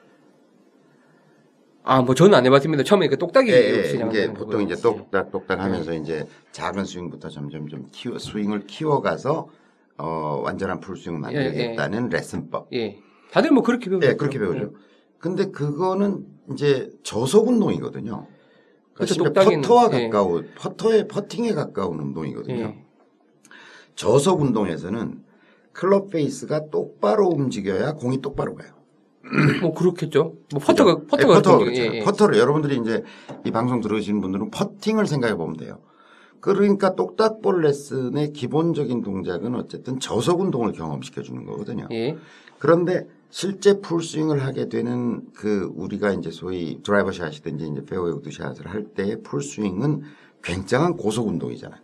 [1.85, 2.83] 아, 뭐 저는 안 해봤습니다.
[2.83, 4.33] 처음에 그 똑딱이 예, 예, 거고요.
[4.33, 5.63] 보통 이제 똑딱 똑딱 네.
[5.63, 9.49] 하면서 이제 작은 스윙부터 점점 좀 키워 스윙을 키워가서
[9.97, 12.69] 어 완전한 풀 스윙을 만들겠다는 레슨법.
[12.73, 12.99] 예.
[13.31, 14.07] 다들 뭐 그렇게 배우죠.
[14.07, 14.73] 예, 그렇게 배우죠.
[15.19, 18.27] 근데 그거는 이제 저속 운동이거든요.
[18.93, 20.09] 그렇죠, 그러니까 퍼터와 예.
[20.09, 22.55] 가까운 퍼터에 퍼팅에 가까운 운동이거든요.
[22.55, 22.85] 예.
[23.95, 25.23] 저속 운동에서는
[25.71, 28.73] 클럽 페이스가 똑바로 움직여야 공이 똑바로 가요.
[29.61, 30.35] 뭐 그렇겠죠.
[30.51, 31.07] 뭐 퍼터가 그죠?
[31.07, 31.81] 퍼터가 예, 퍼터, 그렇죠.
[31.81, 32.03] 예, 예.
[32.03, 33.03] 퍼터를 여러분들이 이제
[33.45, 35.79] 이 방송 들으시는 분들은 퍼팅을 생각해 보면 돼요.
[36.39, 41.87] 그러니까 똑딱볼 레슨의 기본적인 동작은 어쨌든 저속 운동을 경험시켜 주는 거거든요.
[41.91, 42.17] 예.
[42.59, 48.67] 그런데 실제 풀스윙을 하게 되는 그 우리가 이제 소위 드라이버 샷이든지 이제 페어웨이 우드 샷을
[48.67, 50.03] 할 때의 풀스윙은
[50.43, 51.81] 굉장한 고속 운동이잖아요.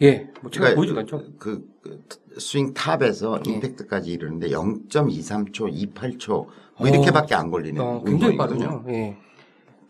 [0.00, 0.30] 예.
[0.40, 1.22] 뭐 제가 그러니까 보이지도 않죠.
[1.38, 2.02] 그, 그
[2.38, 3.52] 스윙 탑에서 예.
[3.52, 6.46] 임팩트까지 이르는데 0.23초, 28초
[6.78, 8.38] 뭐 이렇게밖에 안 걸리는 어, 굉장히.
[8.38, 8.82] 빠르죠.
[8.88, 9.18] 예.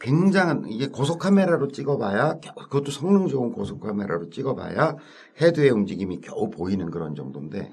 [0.01, 4.97] 굉장한 이게 고속 카메라로 찍어봐야 그것도 성능 좋은 고속 카메라로 찍어봐야
[5.40, 7.73] 헤드의 움직임이 겨우 보이는 그런 정도인데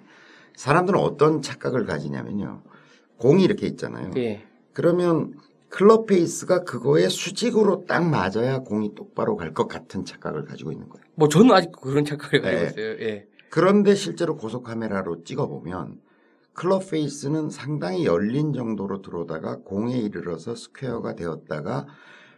[0.55, 2.61] 사람들은 어떤 착각을 가지냐면요
[3.17, 4.43] 공이 이렇게 있잖아요 예.
[4.73, 5.33] 그러면
[5.69, 11.03] 클럽 페이스가 그거에 수직으로 딱 맞아야 공이 똑바로 갈 것 같은 착각을 가지고 있는 거예요
[11.15, 12.65] 뭐 저는 아직 그런 착각을 가지고 예.
[12.67, 12.85] 있어요.
[13.01, 13.27] 예.
[13.49, 15.99] 그런데 실제로 고속 카메라로 찍어 보면
[16.53, 21.87] 클럽 페이스는 상당히 열린 정도로 들어오다가 공에 이르러서 스퀘어가 되었다가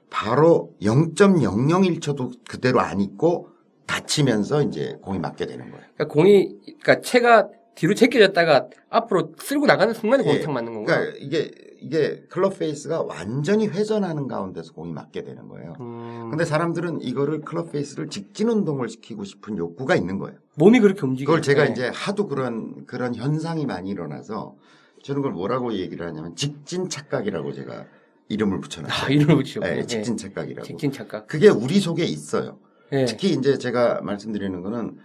[0.10, 3.50] 바로 0.001초도 그대로 안 있고
[3.88, 5.86] 닫히면서 이제 공이 맞게 되는 거예요.
[5.96, 10.42] 그러니까 공이 그러니까 채가 뒤로 제껴졌다가 앞으로 쓸고 나가는 순간에 공이 예.
[10.42, 11.00] 탁 맞는 건가요?
[11.00, 15.76] 그러니까 이게 이게 클럽 페이스가 완전히 회전하는 가운데서 공이 맞게 되는 거예요.
[15.82, 20.38] 음, 근데 사람들은 이거를 클럽 페이스를 직진 운동을 시키고 싶은 욕구가 있는 거예요.
[20.56, 21.28] 몸이 그렇게 움직여요.
[21.28, 21.72] 그걸 제가 예.
[21.72, 24.56] 이제 하도 그런 그런 현상이 많이 일어나서
[25.04, 27.86] 저는 그걸 뭐라고 얘기를 하냐면 직진 착각이라고 제가
[28.30, 29.14] 이름을 아, 붙여놨어요.
[29.14, 29.68] 이름을 붙이셨고.
[29.68, 30.66] 예, 직진 착각이라고.
[30.66, 31.28] 직진 착각.
[31.28, 32.58] 그게 우리 속에 있어요.
[32.94, 33.06] 예.
[33.06, 34.98] 특히 이제 제가 말씀드리는 거는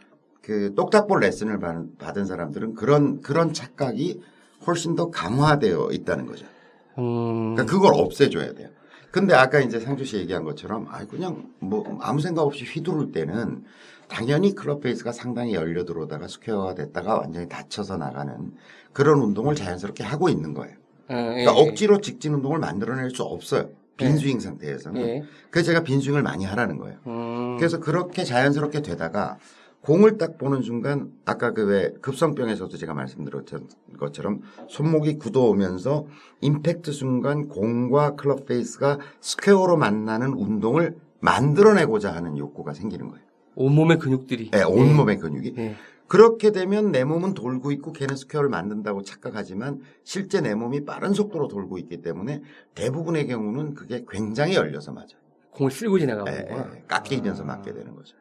[0.43, 1.59] 그 똑딱볼 레슨을
[1.99, 4.21] 받은, 사람들은 그런 그런 착각이
[4.67, 6.47] 훨씬 더 강화되어 있다는 거죠.
[6.99, 7.55] 음.
[7.55, 8.69] 그러니까 그걸 없애줘야 돼요.
[9.11, 13.65] 근데 아까 이제 상주 씨 얘기한 것처럼 아 그냥 뭐 아무 생각 없이 휘두를 때는
[14.09, 18.53] 당연히 클럽 페이스가 상당히 열려 들어오다가 스퀘어가 됐다가 완전히 닫혀서 나가는
[18.93, 20.75] 그런 운동을 자연스럽게 하고 있는 거예요.
[21.09, 21.61] 어, 예, 그러니까 예.
[21.61, 23.71] 억지로 직진 운동을 만들어낼 수 없어요.
[23.97, 25.01] 빈스윙 상태에서는.
[25.03, 25.25] 예.
[25.51, 26.99] 그래서 제가 빈스윙을 많이 하라는 거예요.
[27.07, 27.57] 음.
[27.59, 29.39] 그래서 그렇게 자연스럽게 되다가
[29.83, 36.07] 공을 딱 보는 순간 아까 그 왜 급성병에서도 제가 말씀드렸던 것처럼 손목이 굳어오면서
[36.41, 43.25] 임팩트 순간 공과 클럽 페이스가 스퀘어로 만나는 운동을 만들어내고자 하는 욕구가 생기는 거예요.
[43.55, 44.51] 온몸의 근육들이.
[44.51, 45.55] 네, 온몸의 근육이.
[45.59, 45.77] 예.
[46.09, 51.47] 그렇게 되면 내 몸은 돌고 있고 걔는 스퀘어를 만든다고 착각하지만 실제 내 몸이 빠른 속도로
[51.47, 52.43] 돌고 있기 때문에
[52.75, 55.09] 대부분의 경우는 그게 굉장히 열려서 맞아요.
[55.53, 56.29] 공을 쓸고 지나가고.
[56.31, 58.17] 예, 예, 깎이면서 맞게 되는 거죠.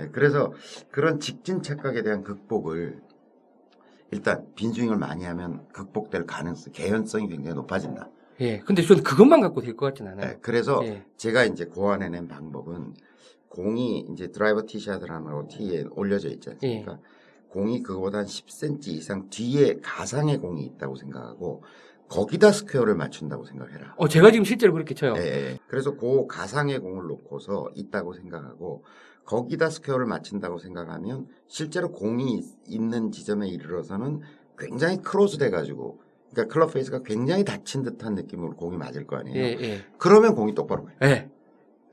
[0.00, 0.52] 예, 그래서
[0.90, 3.00] 그런 직진 착각에 대한 극복을
[4.10, 8.08] 일단 빈스윙을 많이 하면 극복될 가능성, 개연성이 굉장히 높아진다.
[8.40, 8.58] 예.
[8.60, 10.30] 근데 저는 그것만 갖고 될 것 같진 않아요.
[10.30, 11.04] 예, 그래서 예.
[11.16, 12.94] 제가 이제 고안해낸 방법은
[13.48, 16.92] 공이 이제 드라이버 티샷을 하고 티에 올려져 있지 않습니까?
[16.92, 16.98] 예.
[17.48, 21.62] 공이 그거보다 한 10cm 이상 뒤에 가상의 공이 있다고 생각하고
[22.08, 23.94] 거기다 square를 맞춘다고 생각해라.
[23.96, 25.14] 어, 제가 지금 실제로 그렇게 쳐요.
[25.16, 25.58] 예, 예.
[25.66, 28.84] 그래서 그 가상의 공을 놓고서 있다고 생각하고
[29.26, 34.20] 거기다 square를 맞춘다고 생각하면 실제로 공이 있- 있는 지점에 이르러서는
[34.58, 36.00] 굉장히 close 돼가지고
[36.32, 39.36] 그러니까 클럽 face가 굉장히 닫힌 듯한 느낌으로 공이 맞을 거 아니에요.
[39.36, 39.78] 예, 예.
[39.98, 40.96] 그러면 공이 똑바로 가요.
[41.02, 41.28] 예.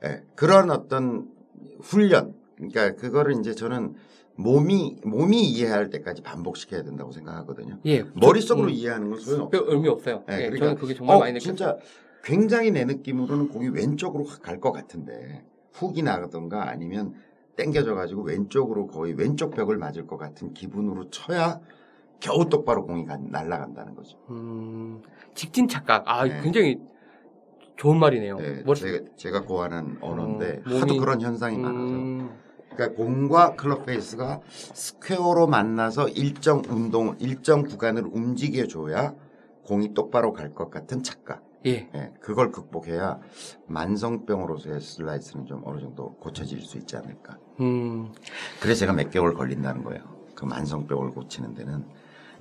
[0.04, 0.22] 예.
[0.34, 1.28] 그런 어떤
[1.82, 3.94] 훈련 그러니까 그거를 이제 저는
[4.36, 7.78] 몸이 몸이 이해할 때까지 반복시켜야 된다고 생각하거든요.
[7.86, 8.04] 예.
[8.14, 9.50] 머릿속으로 음, 이해하는 건 소용없어요.
[9.50, 10.24] 별 의미 없어요.
[10.30, 11.56] 예, 예, 그러니까 저는 그게 정말 어, 많이 느꼈어요.
[11.56, 11.78] 진짜
[12.24, 17.14] 굉장히 내 느낌으로는 공이 왼쪽으로 갈 것 같은데 훅이 나가던가 아니면
[17.56, 21.60] 땡겨져 가지고 왼쪽으로 거의 왼쪽 벽을 맞을 것 같은 기분으로 쳐야
[22.20, 24.16] 겨우 똑바로 공이 가- 날아간다는 거죠.
[24.30, 25.02] 음,
[25.34, 26.04] 직진 착각.
[26.06, 26.40] 아, 네.
[26.42, 26.80] 굉장히
[27.76, 28.38] 좋은 말이네요.
[28.38, 32.30] 네, 머리- 제가, 제가 고안한 언어인데 어, 몸이- 하도 그런 현상이 많아서 음,
[32.70, 39.14] 그러니까 공과 클럽 face가 square로 만나서 일정 운동 일정 구간을 움직여 줘야
[39.64, 41.42] 공이 똑바로 갈 것 같은 착각.
[41.66, 41.88] 예.
[41.94, 43.20] 예, 그걸 극복해야
[43.66, 47.38] 만성병으로서의 슬라이스는 좀 어느 정도 고쳐질 수 있지 않을까.
[47.60, 48.12] 음,
[48.60, 50.02] 그래서 제가 몇 개월 걸린다는 거예요.
[50.34, 51.84] 그 만성병을 고치는 데는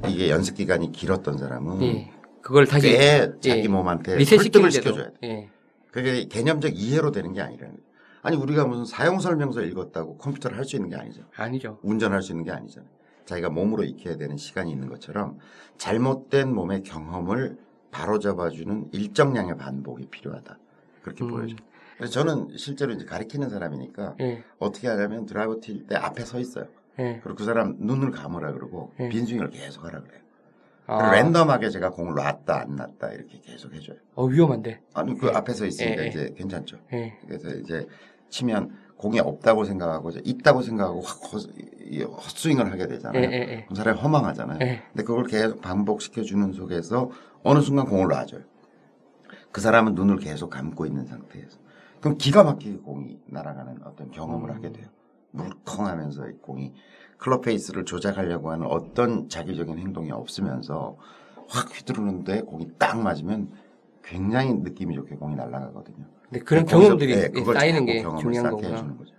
[0.07, 2.11] 이게 연습 기간이 길었던 사람은 예.
[2.41, 3.67] 그걸 다시 꽤 자기 예.
[3.67, 5.27] 몸한테 리셋시키는 설득을 시켜줘야 돼.
[5.27, 5.49] 예.
[5.91, 7.93] 그게 개념적 이해로 되는 게 아니라는 거예요.
[8.23, 11.23] 아니 우리가 무슨 사용 설명서 읽었다고 컴퓨터를 할 수 있는 게 아니죠.
[11.35, 11.79] 아니죠.
[11.83, 12.89] 운전할 수 있는 게 아니잖아요.
[13.25, 15.37] 자기가 몸으로 익혀야 되는 시간이 있는 것처럼
[15.77, 17.57] 잘못된 몸의 경험을
[17.93, 20.57] 바로잡아주는 일정량의 반복이 필요하다.
[21.03, 21.29] 그렇게 음.
[21.29, 21.57] 보여져요.
[21.97, 24.43] 그래서 저는 실제로 이제 가리키는 사람이니까 예.
[24.59, 26.65] 어떻게 하냐면 드라이버 튈 때 앞에 서 있어요.
[26.99, 27.19] 예.
[27.23, 29.09] 그리고 그 사람 눈을 감으라 그러고 예.
[29.09, 30.21] 빈스윙을 계속 하라 그래요.
[30.85, 33.97] 아, 랜덤하게 제가 공을 놨다 안 놨다 이렇게 계속 해줘요.
[34.15, 34.81] 어, 위험한데.
[34.93, 35.31] 아니 그 예.
[35.31, 36.03] 앞에 서 있으니까.
[36.03, 36.77] 이제 괜찮죠.
[36.93, 37.17] 예.
[37.25, 37.87] 그래서 이제
[38.29, 41.43] 치면 공이 없다고 생각하고 있다고 생각하고 확 헛,
[42.17, 43.29] 헛스윙을 하게 예, 되잖아요.
[43.29, 44.59] 그럼 사람이 허망하잖아요.
[44.61, 44.81] 예.
[44.91, 47.11] 근데 그걸 계속 반복시켜 주는 속에서
[47.43, 48.41] 어느 순간 공을 놔줘요.
[49.51, 51.59] 그 사람은 눈을 계속 감고 있는 상태에서.
[51.99, 54.55] 그럼 기가 막히게 공이 날아가는 어떤 경험을 음.
[54.55, 54.87] 하게 돼요.
[55.31, 56.73] 물컹하면서 이 공이
[57.17, 60.97] 클럽 face를 조작하려고 하는 어떤 작위적인 행동이 없으면서
[61.47, 63.49] 확 휘두르는데 공이 딱 맞으면
[64.03, 66.05] 굉장히 느낌이 좋게 공이 날아가거든요.
[66.31, 68.95] 네, 그런 거기서, 경험들이 네, 그걸 쌓이는 게 중요한 거구나.
[68.97, 69.13] 거죠.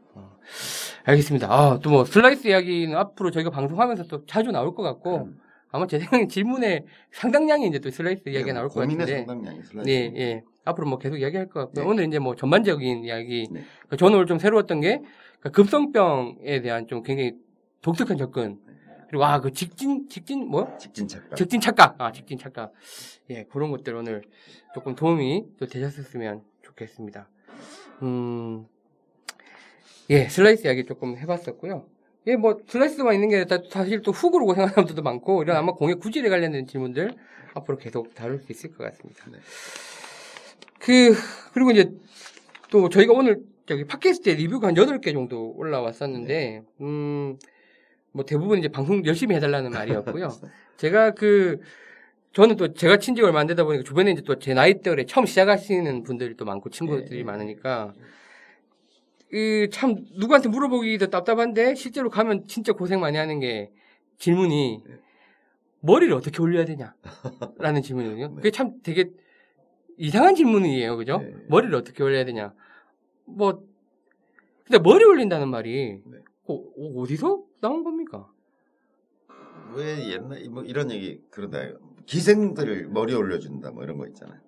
[1.05, 1.51] 알겠습니다.
[1.53, 5.39] 아, 또 뭐 슬라이스 이야기는 앞으로 저희가 방송하면서 또 자주 나올 것 같고 음.
[5.75, 9.17] 아마 제 생각엔 질문에 상당량이 이제 또 슬라이스 이야기가 나올 것 고민의 같은데.
[9.27, 9.89] 상당량이 슬라이스.
[9.91, 10.45] 네, 예.
[10.65, 11.85] 앞으로 뭐 계속 이야기할 것 같고요.
[11.85, 11.91] 네.
[11.91, 13.49] 오늘 이제 뭐 전반적인 이야기.
[13.51, 13.65] 네.
[13.89, 17.33] 그 저는 오늘 좀 새로웠던 게그 급성병에 대한 좀 굉장히
[17.81, 18.61] 독특한 접근.
[19.09, 20.79] 그리고 아, 그 직진, 직진, 뭐?
[20.79, 21.35] 직진 착각.
[21.37, 22.01] 직진 착각.
[22.01, 22.73] 아, 직진 착각.
[23.31, 24.23] 예, 그런 것들 오늘
[24.75, 27.29] 조금 도움이 또 되셨으면 좋겠습니다.
[28.03, 28.65] 음,
[30.11, 31.85] 예, 슬라이스 이야기 조금 해봤었고요.
[32.27, 35.97] 예, 뭐, 슬라이스만 있는 게 다- 사실 또 훅으로 고생하는 사람들도 많고, 이런 아마 공의
[35.97, 37.15] 구질에 관련된 질문들
[37.55, 39.25] 앞으로 계속 다룰 수 있을 것 같습니다.
[39.31, 39.39] 네.
[40.79, 41.15] 그,
[41.53, 41.91] 그리고 이제
[42.71, 47.37] 또 저희가 오늘 저기 팟캐스트에 리뷰가 한 8개 정도 올라왔었는데, 음,
[48.13, 50.29] 뭐 대부분 이제 방송 열심히 해달라는 말이었고요.
[50.79, 51.61] 제가 그,
[52.33, 56.03] 저는 또 제가 친지 얼마 안 되다 보니까 주변에 이제 또 제 나이대에 처음 시작하시는
[56.03, 57.25] 분들이 또 많고 친구들이 네.
[57.25, 57.93] 많으니까,
[59.35, 63.73] 그, 참, 누구한테 물어보기도 답답한데, 실제로 가면 진짜 고생 많이 하는 게
[64.19, 64.95] 질문이, 네.
[65.81, 66.95] 머리를 어떻게 올려야 되냐?
[67.59, 68.29] 라는 질문이거든요.
[68.29, 68.35] 네.
[68.37, 69.11] 그게 참 되게
[69.99, 71.19] 이상한 질문이에요, 그죠?
[71.19, 71.35] 네.
[71.49, 72.55] 머리를 어떻게 올려야 되냐?
[73.25, 73.61] 뭐,
[74.65, 76.19] 근데 머리 올린다는 말이 네.
[76.47, 76.55] 어,
[76.99, 78.31] 어디서 나온 겁니까?
[79.75, 81.59] 왜 옛날 뭐 이런 얘기 그러다
[82.07, 84.39] 기생들 머리 올려준다 뭐 이런 거 있잖아요.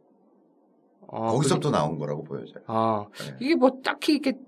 [1.08, 2.62] 아, 거기서부터 나온 거라고 보여져요.
[2.64, 3.36] 그- 아, 네.
[3.40, 4.38] 이게 뭐 딱히 이렇게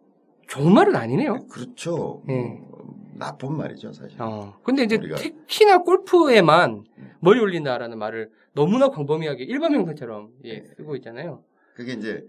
[0.48, 1.46] 좋은 말은 아니네요.
[1.48, 2.22] 그렇죠.
[2.26, 2.60] 네.
[2.68, 2.78] 뭐
[3.14, 4.20] 나쁜 말이죠 사실.
[4.20, 7.10] 어, 근데 이제 우리가- 특히나 골프에만 음.
[7.20, 10.64] 머리 올린다라는 말을 너무나 광범위하게 일반 명사처럼 예, 네.
[10.76, 11.42] 쓰고 있잖아요.
[11.74, 12.26] 그게 이제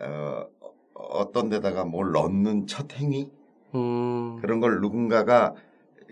[0.00, 0.46] 어,
[0.94, 3.30] 어떤 데다가 뭘 넣는 첫 행위
[3.74, 5.54] 음, 그런 걸 누군가가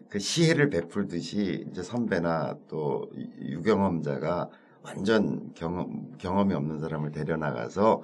[0.09, 4.51] 그 시혜를 베풀듯이 이제 선배나 또 유- 유경험자가
[4.83, 8.03] 완전 경험 경험이 없는 사람을 데려 나가서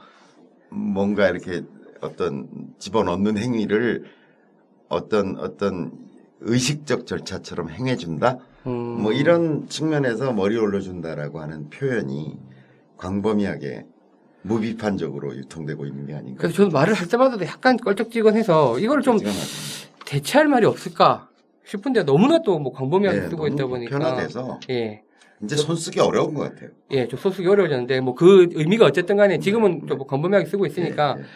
[0.70, 1.62] 뭔가 이렇게
[2.06, 4.04] 어떤 집어넣는 행위를
[4.88, 5.92] 어떤 어떤
[6.40, 8.38] 의식적 절차처럼 행해준다.
[8.66, 8.70] 음,
[9.02, 12.38] 뭐 이런 측면에서 머리 올려준다라고 하는 표현이
[12.96, 13.86] 광범위하게
[14.42, 16.40] 무비판적으로 유통되고 있는 게 아닌가.
[16.40, 19.18] 그래서 저는 말을 할 때마다 약간 껄쩍지근해서 이걸 좀.
[20.04, 21.30] 대체할 말이 없을까
[21.64, 25.02] 싶은데 너무나 또 뭐 광범위하게 네, 쓰고 있다 보니까 편화돼서 예,
[25.42, 26.68] 이제 손 쓰기 어려운 것 같아요.
[26.90, 31.22] 예, 좀 소수기 어려워졌는데 뭐 그 의미가 어쨌든 간에 지금은 좀 광범위하게 쓰고 있으니까 네,
[31.22, 31.26] 네.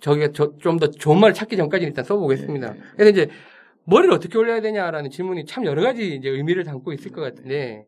[0.00, 2.72] 저기가 좀 더 좋은 말을 찾기 전까지 일단 써보겠습니다.
[2.72, 2.84] 네, 네.
[2.96, 3.30] 그래서 이제
[3.84, 7.86] 머리를 어떻게 올려야 되냐라는 질문이 참 여러 가지 이제 의미를 담고 있을 것 같은데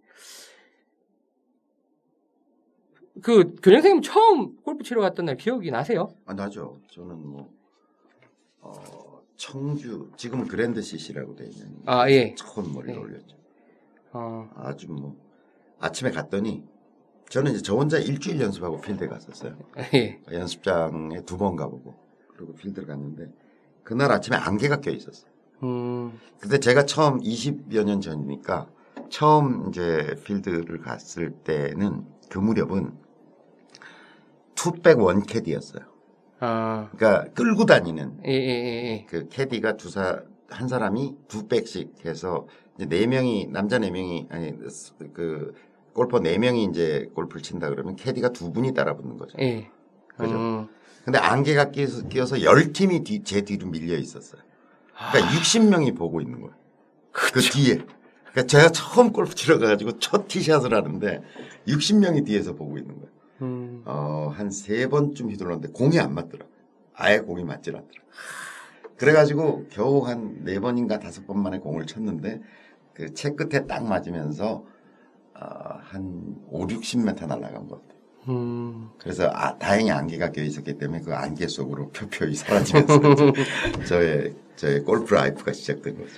[3.22, 6.14] 그 교장 선생님 처음 골프 치러 갔던 날 기억이 나세요?
[6.24, 6.80] 아, 나죠.
[6.92, 7.50] 저는 뭐,
[8.60, 11.80] 어, 청주, 지금 그랜드 CC라고 돼 있는.
[11.84, 12.34] 아 예.
[12.36, 13.00] 처음 머리를 네.
[13.00, 13.36] 올렸죠.
[14.12, 15.16] 어, 아주 뭐,
[15.80, 16.64] 아침에 갔더니,
[17.30, 19.56] 저는 이제 저 혼자 일주일 연습하고 필드에 갔었어요.
[19.94, 20.20] 예.
[20.32, 21.94] 연습장에 두 번 가보고,
[22.36, 23.26] 그리고 필드를 갔는데,
[23.82, 25.30] 그날 아침에 안개가 껴 있었어요.
[25.62, 28.68] 음, 근데 제가 처음 20여 년 전이니까,
[29.10, 32.92] 처음 이제 필드를 갔을 때는, 그 무렵은,
[34.54, 35.84] two bag one 캐디였어요.
[36.40, 39.06] 아, 그러니까 끌고 다니는 예, 예, 예, 예.
[39.08, 44.28] 그 캐디가 두 사, 한 사람이 두 백씩 해서 이제 네 명이, 남자 네 명이,
[44.30, 44.52] 아니,
[45.12, 45.52] 그,
[45.98, 49.36] 골퍼 네 명이 이제 골프를 친다 그러면 캐디가 두 분이 따라붙는 거죠.
[49.40, 49.68] 예.
[50.16, 50.34] 그죠?
[50.34, 50.68] 음,
[51.04, 54.40] 근데 안개가 끼어서, 끼어서 열 팀이 뒤, 제 뒤로 밀려 있었어요.
[54.96, 55.10] 아.
[55.12, 56.54] 그러니까 60명이 보고 있는 거예요.
[57.10, 57.76] 그 뒤에.
[58.30, 61.22] 그러니까 제가 처음 골프 치러 가가지고 첫 티샷을 하는데
[61.66, 63.08] 60명이 뒤에서 보고 있는 거예요.
[63.42, 66.48] 음, 어, 한 세 번쯤 휘둘렀는데 공이 안 맞더라고요.
[66.94, 68.08] 아예 공이 맞질 않더라고요.
[68.96, 72.40] 그래가지고 겨우 한 네 번인가 다섯 번 만에 공을 쳤는데
[72.94, 74.64] 그 채 끝에 딱 맞으면서
[75.40, 77.98] 어, 한 5, 60m 날아간 것 같아요.
[78.28, 78.90] 음.
[78.98, 82.98] 그래서 아, 다행히 안개가 껴 있었기 때문에 그 안개 속으로 표표히 사라지면서
[83.88, 86.12] 저의 저의 골프 life가 시작된 거죠.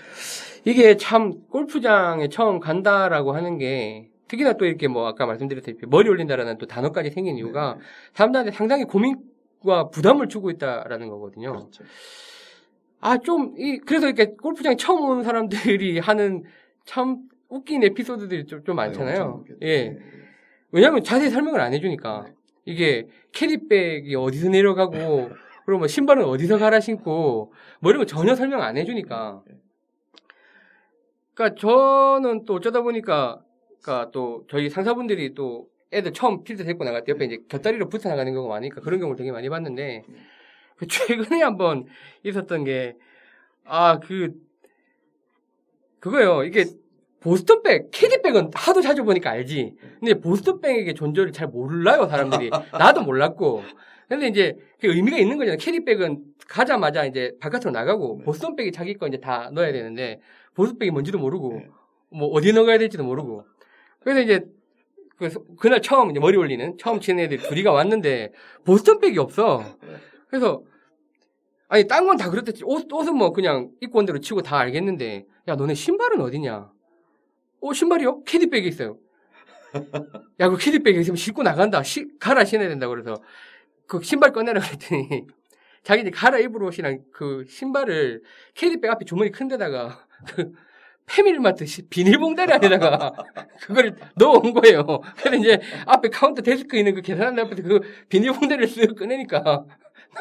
[0.65, 6.59] 이게 참 골프장에 처음 간다라고 하는 게 특히나 또 이렇게 뭐 아까 말씀드렸다시피 머리 올린다라는
[6.59, 7.85] 또 단어까지 생긴 이유가 네.
[8.15, 11.53] 사람들한테 상당히 고민과 부담을 주고 있다라는 거거든요.
[11.53, 11.85] 그렇죠.
[13.01, 16.45] 아, 좀, 이, 그래서 이렇게 골프장 처음 오는 사람들이 하는
[16.85, 17.19] 참
[17.51, 19.23] 웃긴 에피소드들이 좀, 좀 많잖아요.
[19.23, 19.59] 엄청 웃겼죠.
[19.63, 19.91] 예.
[19.91, 19.99] 네.
[20.71, 22.25] 왜냐하면 자세히 설명을 안 해주니까.
[22.27, 22.35] 네.
[22.65, 25.31] 이게 캐리백이 어디서 내려가고,
[25.67, 29.43] 그리고 뭐 신발은 어디서 갈아 신고, 뭐 이런 거 전혀 설명 안 해주니까.
[29.47, 29.57] 네.
[31.35, 33.43] 그러니까 저는 또 어쩌다 보니까,
[33.83, 38.09] 그러니까 또 저희 상사분들이 또 애들 처음 필드 데리고 나갈 때 옆에 이제 곁다리로 붙어
[38.09, 40.05] 나가는 경우가 많으니까 그런 경우를 되게 많이 봤는데,
[40.77, 41.87] 그 최근에 한번
[42.23, 42.97] 있었던 게,
[43.65, 44.35] 아, 그,
[45.99, 46.45] 그거요.
[46.45, 46.65] 이게
[47.21, 49.75] 보스턴백, 캐디백은 하도 자주 보니까 알지.
[50.01, 52.51] 근데 보스턴백의 존재를 잘 몰라요, 사람들이.
[52.73, 53.63] 나도 몰랐고.
[54.09, 55.59] 근데 이제 그 의미가 있는 거잖아요.
[55.59, 58.25] 캐디백은 가자마자 이제 바깥으로 나가고 네.
[58.25, 60.21] 보스턴백이 자기 거 이제 다 넣어야 되는데
[60.55, 61.69] 보스턴백이 뭔지도 모르고 네.
[62.11, 63.45] 뭐 어디 넣어야 될지도 모르고.
[64.01, 64.41] 그래서 이제
[65.17, 65.29] 그
[65.59, 68.33] 그날 처음 이제 머리 올리는 처음 치는 애들 둘이가 왔는데
[68.65, 69.63] 보스턴백이 없어.
[69.83, 69.95] 네.
[70.29, 70.63] 그래서
[71.69, 75.27] 아니 딴 건 다 그렇듯이 옷 옷은 뭐 그냥 입고 온 대로 치고 다 알겠는데
[75.47, 76.69] 야 너네 신발은 어디냐?
[77.63, 78.25] 어 신발이요?
[78.25, 78.99] 캐디백에 있어요.
[80.41, 81.83] 야 그 캐디백에 있으면 신고 나간다.
[81.83, 83.15] 시, 갈아 신어야 된다 그래서
[83.87, 85.27] 그 신발 꺼내라 그랬더니
[85.85, 88.23] 자기 이제 갈아 입을 옷이랑 그 신발을
[88.55, 90.53] 캐디백 앞에 주머니 큰 데다가 그
[91.41, 93.13] 맞듯이 비닐봉다리 안에다가
[93.63, 94.85] 그걸 넣어온 거예요.
[95.17, 99.65] 그래서 이제 앞에 카운터 데스크 있는 그 계산대 앞에서 그 비닐봉다리를 쓱 꺼내니까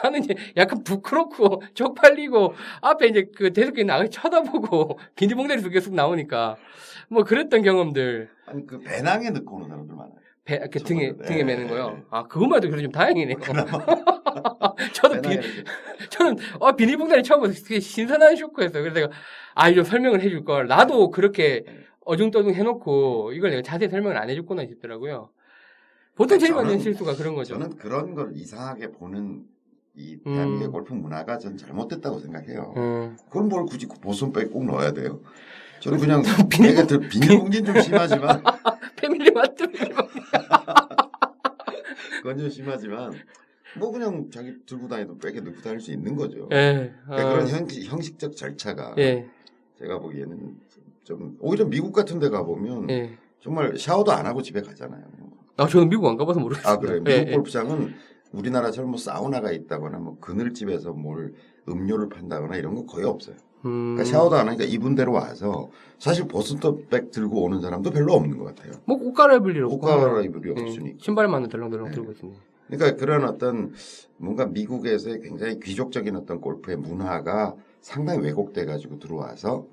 [0.03, 6.57] 나는 이제 약간 부끄럽고 쪽팔리고 앞에 이제 그 있는 아가씨 쳐다보고 비닐봉다리 속 계속 나오니까
[7.09, 10.13] 뭐 그랬던 경험들 아니 그 배낭에 넣고 오는 사람들 많아요.
[10.45, 11.95] 배, 이렇게 등에 저거는, 등에 예, 매는 예, 거요.
[11.97, 12.03] 예.
[12.09, 13.37] 아 그것만 해도 그래도 좀 다행이네요.
[14.93, 15.29] 저도 비,
[16.09, 18.81] 저는 어, 비닐봉다리 처음 봐서 되게 신선한 쇼크였어요.
[18.81, 19.09] 그래서 내가
[19.53, 21.65] 아 이거 설명을 해줄 걸 나도 그렇게
[22.05, 25.29] 어중떠중 해놓고 이걸 내가 자세히 설명을 안 해줬구나 싶더라고요.
[26.15, 27.53] 보통 아니, 제일 하는 실수가 그런 거죠.
[27.53, 29.43] 저는 그런 걸 이상하게 보는
[29.99, 30.33] 이 음.
[30.33, 32.73] 대한민국의 골프 문화가 전 잘못됐다고 생각해요.
[32.77, 33.17] 음.
[33.29, 35.19] 그럼 뭘 굳이 보손백 꼭 넣어야 돼요?
[35.81, 36.75] 저는 그냥 비닐,
[37.09, 38.41] 비닐봉지는 좀 심하지만
[38.95, 39.67] 패밀리 마트
[42.21, 43.11] 그건 좀 심하지만
[43.77, 46.47] 뭐 그냥 자기 들고 다니도 백에 넣고 다닐 수 있는 거죠.
[46.53, 46.93] 예.
[47.05, 49.27] 그러니까 아, 그런 형식, 형식적 절차가 예.
[49.77, 50.57] 제가 보기에는
[51.03, 53.17] 좀 오히려 미국 같은 데 가보면 예.
[53.41, 55.03] 정말 샤워도 안 하고 집에 가잖아요.
[55.57, 56.73] 아 저는 미국 안 가봐서 모르겠어요.
[56.73, 57.01] 아 그래요?
[57.03, 57.33] 미국 예, 예.
[57.33, 57.93] 골프장은
[58.31, 61.33] 우리나라처럼 뭐 사우나가 있다거나 뭐 그늘집에서 뭘
[61.67, 63.35] 음료를 판다거나 이런 거 거의 없어요.
[63.65, 63.95] 음.
[63.95, 68.73] 그러니까 샤워도 안 하니까 이분대로 와서 사실 보스턴백 들고 오는 사람도 별로 없는 것 같아요.
[68.85, 70.61] 뭐옷 갈아입을 일 없고 옷 갈아입을 일 예.
[70.61, 70.97] 없으니까.
[71.01, 71.91] 신발만 덜렁덜렁 네.
[71.91, 72.41] 들고 있습니다.
[72.67, 73.73] 그러니까 그런 어떤
[74.17, 79.65] 뭔가 미국에서의 굉장히 귀족적인 어떤 골프의 문화가 상당히 왜곡돼 가지고 들어와서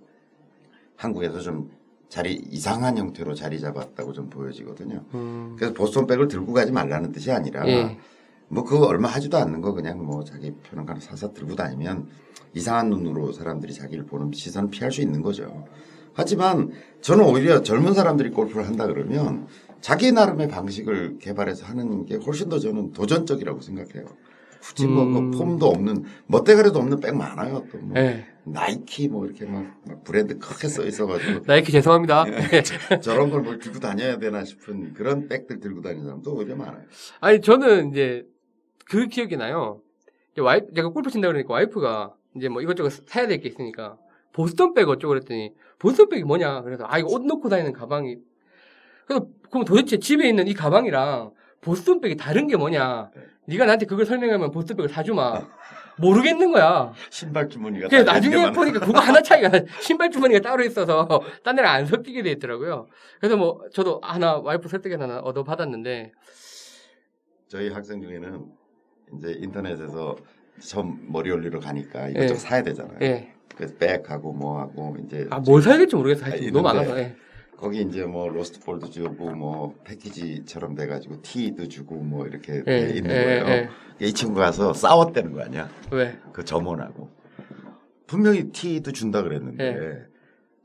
[0.96, 1.70] 한국에서 좀
[2.08, 5.04] 자리 이상한 형태로 자리 잡았다고 좀 보여지거든요.
[5.14, 5.54] 음.
[5.56, 7.98] 그래서 보스턴백을 들고 가지 말라는 뜻이 아니라 예.
[8.48, 12.06] 뭐 그거 얼마 하지도 않는 거 그냥 뭐 자기 하나 사서 들고 다니면
[12.54, 15.64] 이상한 눈으로 사람들이 자기를 보는 시선을 피할 수 있는 거죠.
[16.14, 16.70] 하지만
[17.02, 19.46] 저는 오히려 젊은 사람들이 골프를 한다 그러면
[19.80, 24.06] 자기 나름의 방식을 개발해서 하는 게 훨씬 더 저는 도전적이라고 생각해요.
[24.62, 25.30] 굳이 뭐 음.
[25.30, 27.64] 그 폼도 없는 멋대가리도 없는 백 많아요.
[27.70, 28.26] 또뭐 예.
[28.44, 32.24] 나이키 뭐 이렇게 막, 막 브랜드 크게 써 있어가지고 나이키 죄송합니다.
[32.52, 32.62] 예.
[33.00, 36.82] 저런 걸 뭘 들고 다녀야 되나 싶은 그런 백들 들고 다니는 사람도 오히려 많아요.
[37.20, 38.24] 아니 저는 이제
[38.88, 39.80] 그 기억이 나요.
[40.38, 43.96] 와이프 제가 골프 친다 그러니까 와이프가 이제 뭐 이것저것 사야 될 게 있으니까
[44.32, 48.18] 보스턴백 어쩌고 그랬더니 보스턴백이 뭐냐 그래서 아 이거 옷 넣고 다니는 가방이
[49.06, 53.22] 그래서 그럼 도대체 집에 있는 이 가방이랑 보스턴백이 다른 게 뭐냐 네.
[53.46, 55.40] 네가 나한테 그걸 설명하면 보스턴백을 사주마
[55.98, 58.52] 모르겠는 거야 신발 주머니가 그래서 다 나중에.
[58.52, 61.08] 보니까 그거 하나 차이가 나 신발 주머니가 따로 있어서
[61.42, 62.88] 딴 데랑 안 섞이게 돼 있더라고요
[63.20, 66.12] 그래서 뭐 저도 하나 와이프 설득에 하나 얻어 받았는데
[67.48, 68.44] 저희 학생 중에는
[69.14, 70.16] 이제 인터넷에서
[70.60, 72.10] 처음 머리 올리러 가니까 예.
[72.12, 72.98] 이것저것 사야 되잖아요.
[73.02, 73.32] 예.
[73.54, 76.26] 그래서 백하고 뭐하고 이제 아, 뭘 사야 될지 모르겠어요.
[76.26, 76.62] 아, 하여튼 너무.
[76.64, 76.98] 많아서.
[76.98, 77.16] 예.
[77.56, 82.90] 거기 이제 뭐 lost ball도 주고 뭐 패키지처럼 돼가지고 티도 주고 뭐 이렇게 예, 돼
[82.96, 83.46] 있는 예, 거예요.
[83.48, 83.68] 예.
[84.06, 85.70] 이 친구 가서 싸웠다는 거 아니야?
[85.90, 86.18] 왜?
[86.34, 87.08] 그 점원하고
[88.06, 90.06] 분명히 티도 준다 그랬는데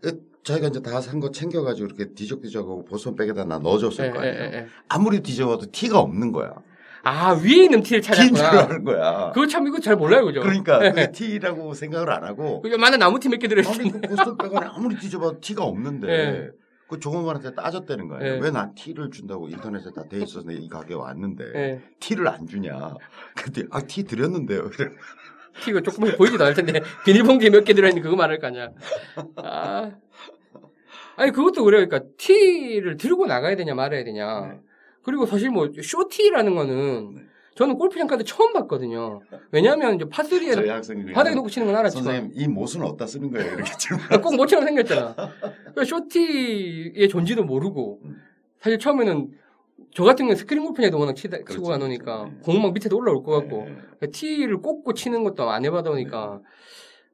[0.01, 4.29] 그 자기가 이제 다 산 거 챙겨가지고 이렇게 뒤적뒤적하고 보선백에다 나 넣어줬을 예, 거 예,
[4.29, 4.43] 아니에요.
[4.43, 4.67] 예, 예.
[4.89, 6.55] 아무리 뒤져봐도 티가 없는 거야.
[7.03, 8.49] 아, 위에 있는 티를 찾았구나.
[8.63, 9.31] 아는 거야.
[9.33, 10.41] 그거 참 이거 잘 몰라요, 그죠?
[10.41, 10.89] 그러니까 예.
[10.89, 14.07] 그게 티라고 생각을 안 하고 그게 만한 나무 티몇개 아니 들어있는데.
[14.07, 16.49] 그 보스턴 백 안에 아무리 뒤져봐도 티가 없는데 예.
[16.87, 18.35] 그 종업원한테 따졌다는 거예요.
[18.35, 18.39] 예.
[18.39, 21.81] 왜난 티를 준다고 인터넷에 다 돼 있어서 이 가게 왔는데 예.
[21.99, 22.93] 티를 안 주냐?
[23.35, 24.69] 근데 아티 드렸는데요.
[25.63, 26.81] 티가 조금 보이지도 않을 텐데.
[27.05, 28.69] 비닐봉지에 몇개 들어있는 그거 말할 거 아니야.
[29.37, 29.91] 아.
[31.17, 31.85] 아니, 그것도 그래요.
[31.87, 34.47] 그러니까 티를 들고 나가야 되냐 말아야 되냐.
[34.47, 34.59] 네.
[35.03, 37.21] 그리고 사실 뭐, short tee라는 거는 네.
[37.55, 39.21] 저는 골프장 가도 처음 봤거든요.
[39.51, 42.03] 왜냐하면 이제 저희 파3에 학생 중에 바닥에 놓고 치는 건 알았지만.
[42.03, 43.53] 선생님 이 못은 어디다 쓰는 거예요?
[43.53, 44.21] 이렇게 질문.
[44.21, 45.15] 꼭 못처럼 생겼잖아.
[45.85, 48.15] short tee의 존재도 모르고 음.
[48.61, 49.31] 사실 처음에는
[49.93, 52.31] 저 같은 경우는 스크린 골프냐도 워낙 치다, 치고 그렇죠, 가노니까 그렇죠.
[52.31, 52.39] 네.
[52.43, 53.75] 공막 밑에도 올라올 것 같고 네.
[53.75, 56.39] 그러니까 티를 꽂고 치는 것도 안 해봐다 보니까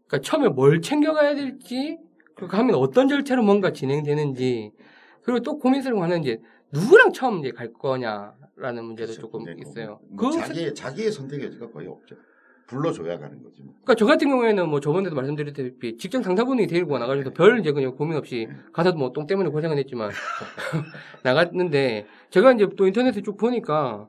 [0.05, 1.97] 그러니까 처음에 뭘 챙겨가야 될지
[2.35, 4.71] 그리고 하면 어떤 절차로 뭔가 진행되는지
[5.23, 6.39] 그리고 또 고민스러운 거는 이제
[6.71, 9.21] 누구랑 처음 이제 갈 거냐라는 문제도 그렇죠.
[9.21, 9.99] 조금 근데 뭐, 있어요.
[10.09, 12.15] 뭐 그 자기 자기의 선택 여지가 거의 없죠.
[12.67, 13.61] 불러줘야 가는 거지.
[13.61, 13.73] 뭐.
[13.75, 18.17] 그러니까 저 같은 경우에는 뭐 저번에도 말씀드렸다시피 직장 상사분이 데리고 나가셔서 별 이제 그냥 고민
[18.17, 20.11] 없이 가서 뭐똥 때문에 고생은 했지만
[21.23, 24.07] 나갔는데 제가 이제 또 인터넷에 쭉 보니까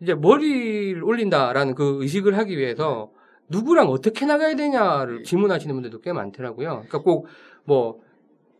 [0.00, 3.10] 이제 머리를 올린다라는 그 의식을 하기 위해서
[3.48, 6.68] 누구랑 어떻게 나가야 되냐를 질문하시는 분들도 꽤 많더라고요.
[6.88, 7.26] 그러니까 꼭
[7.64, 8.00] 뭐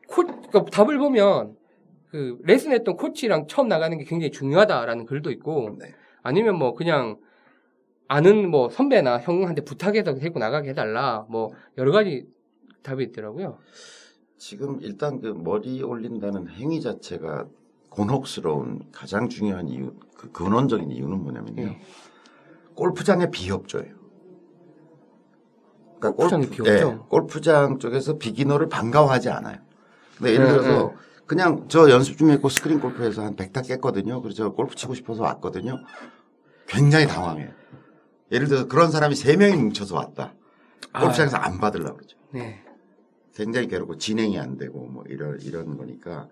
[0.09, 1.57] 코, 그러니까 답을 보면
[2.11, 5.95] 그 레슨했던 코치랑 처음 나가는 게 굉장히 중요하다라는 글도 있고 네.
[6.23, 7.19] 아니면 뭐 그냥
[8.09, 12.27] 아는 뭐 선배나 형한테 부탁해서 데리고 나가게 해달라 뭐 여러 가지
[12.83, 13.59] 답이 있더라고요.
[14.39, 17.47] 지금 일단 그 머리 올린다는 행위 자체가
[17.91, 21.63] 곤혹스러운 가장 중요한 이유, 그 근원적인 이유는 뭐냐면요.
[21.63, 21.81] 예.
[22.75, 23.95] 골프장의 비협조예요.
[25.99, 26.89] 그러니까 골프장의 골프- 비협조?
[26.89, 29.59] 예, 골프장 쪽에서 비기너를 반가워하지 않아요.
[30.17, 30.93] 근데 예를 네, 들어서
[31.31, 34.21] 그냥 저 연습 좀 했고 스크린 골프에서 한 100타 깼거든요.
[34.21, 35.79] 그래서 골프 치고 싶어서 왔거든요.
[36.67, 37.51] 굉장히 당황해요.
[38.33, 40.35] 예를 들어서 그런 사람이 세명이 뭉쳐서 왔다.
[40.93, 42.19] 골프장에서 안 받으려고 그러죠.
[42.33, 42.65] 네.
[43.33, 46.27] 굉장히 괴롭고 진행이 안 되고 뭐 이런 이런 거니까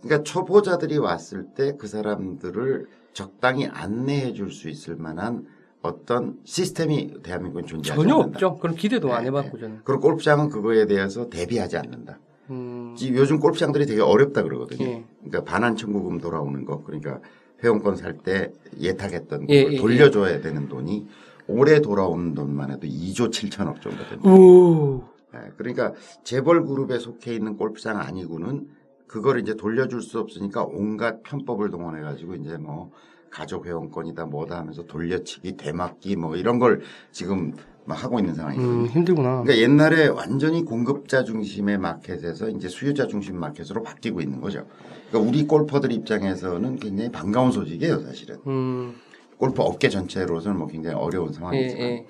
[0.00, 5.46] 그러니까 초보자들이 왔을 때 그 사람들을 적당히 안내해 줄 수 있을 만한
[5.82, 8.36] 어떤 시스템이 대한민국에 존재하지 전혀 않는다.
[8.36, 8.58] 없죠.
[8.58, 9.60] 그런 기대도 안 네, 해봤고 네.
[9.60, 9.80] 저는.
[9.84, 12.18] 그리고 골프장은 그거에 대해서 대비하지 않는다.
[12.50, 14.84] 음, 지- 요즘 골프장들이 되게 어렵다 그러거든요.
[14.86, 15.04] 예.
[15.20, 17.20] 그러니까 반환 청구금 돌아오는 거, 그러니까
[17.62, 21.06] 회원권 살 때 예탁했던 예, 걸 예, 돌려줘야 되는 돈이
[21.46, 24.30] 올해 돌아오는 돈만 해도 2조 7천억 정도 됩니다.
[24.30, 25.02] 오.
[25.34, 25.92] 예, 그러니까
[26.24, 28.68] 재벌 그룹에 속해 있는 골프장 아니고는
[29.06, 32.90] 그걸 이제 돌려줄 수 없으니까 온갖 편법을 동원해 가지고 이제 뭐
[33.30, 36.80] 가족 회원권이다 뭐다 하면서 돌려치기 대맞기 뭐 이런 걸
[37.12, 37.52] 지금
[37.84, 38.82] 막 하고 있는 상황이거든요.
[38.82, 39.42] 음, 힘들구나.
[39.42, 44.66] 그러니까 옛날에 완전히 공급자 중심의 마켓에서 이제 수요자 중심 마켓으로 바뀌고 있는 거죠.
[45.08, 48.38] 그러니까 우리 골퍼들 입장에서는 굉장히 반가운 소식이에요, 사실은.
[48.46, 48.94] 음,
[49.38, 51.82] 골프 업계 전체로서는 뭐 굉장히 어려운 예, 상황이지만.
[51.82, 52.06] 예.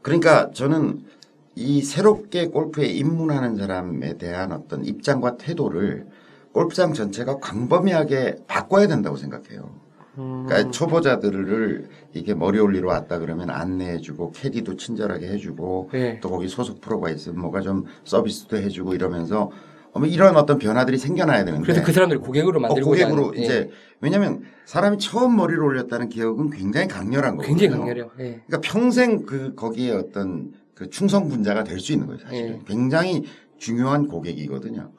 [0.00, 1.04] 그러니까 저는
[1.54, 6.06] 이 새롭게 골프에 입문하는 사람에 대한 어떤 입장과 태도를
[6.52, 9.81] 골프장 전체가 광범위하게 바꿔야 된다고 생각해요.
[10.18, 16.20] 음, 그러니까 초보자들을 이게 머리 올리러 왔다 그러면 안내해주고 캐디도 친절하게 해주고 예.
[16.20, 19.50] 또 거기 소속 프로가 있으면 뭐가 좀 서비스도 해주고 이러면서
[19.94, 23.40] 뭐 이런 어떤 변화들이 생겨나야 되는데 그래서 그 사람들 고객으로 어, 만들고 고객으로 예.
[23.42, 27.56] 이제 왜냐하면 사람이 처음 머리를 올렸다는 기억은 굉장히 강렬한 거거든요.
[27.56, 28.10] 굉장히 강렬해요.
[28.18, 28.42] 예.
[28.46, 32.20] 그러니까 평생 그 거기에 어떤 그 충성 분자가 될 수 있는 거예요.
[32.20, 32.60] 사실은 예.
[32.66, 33.24] 굉장히
[33.58, 34.90] 중요한 고객이거든요.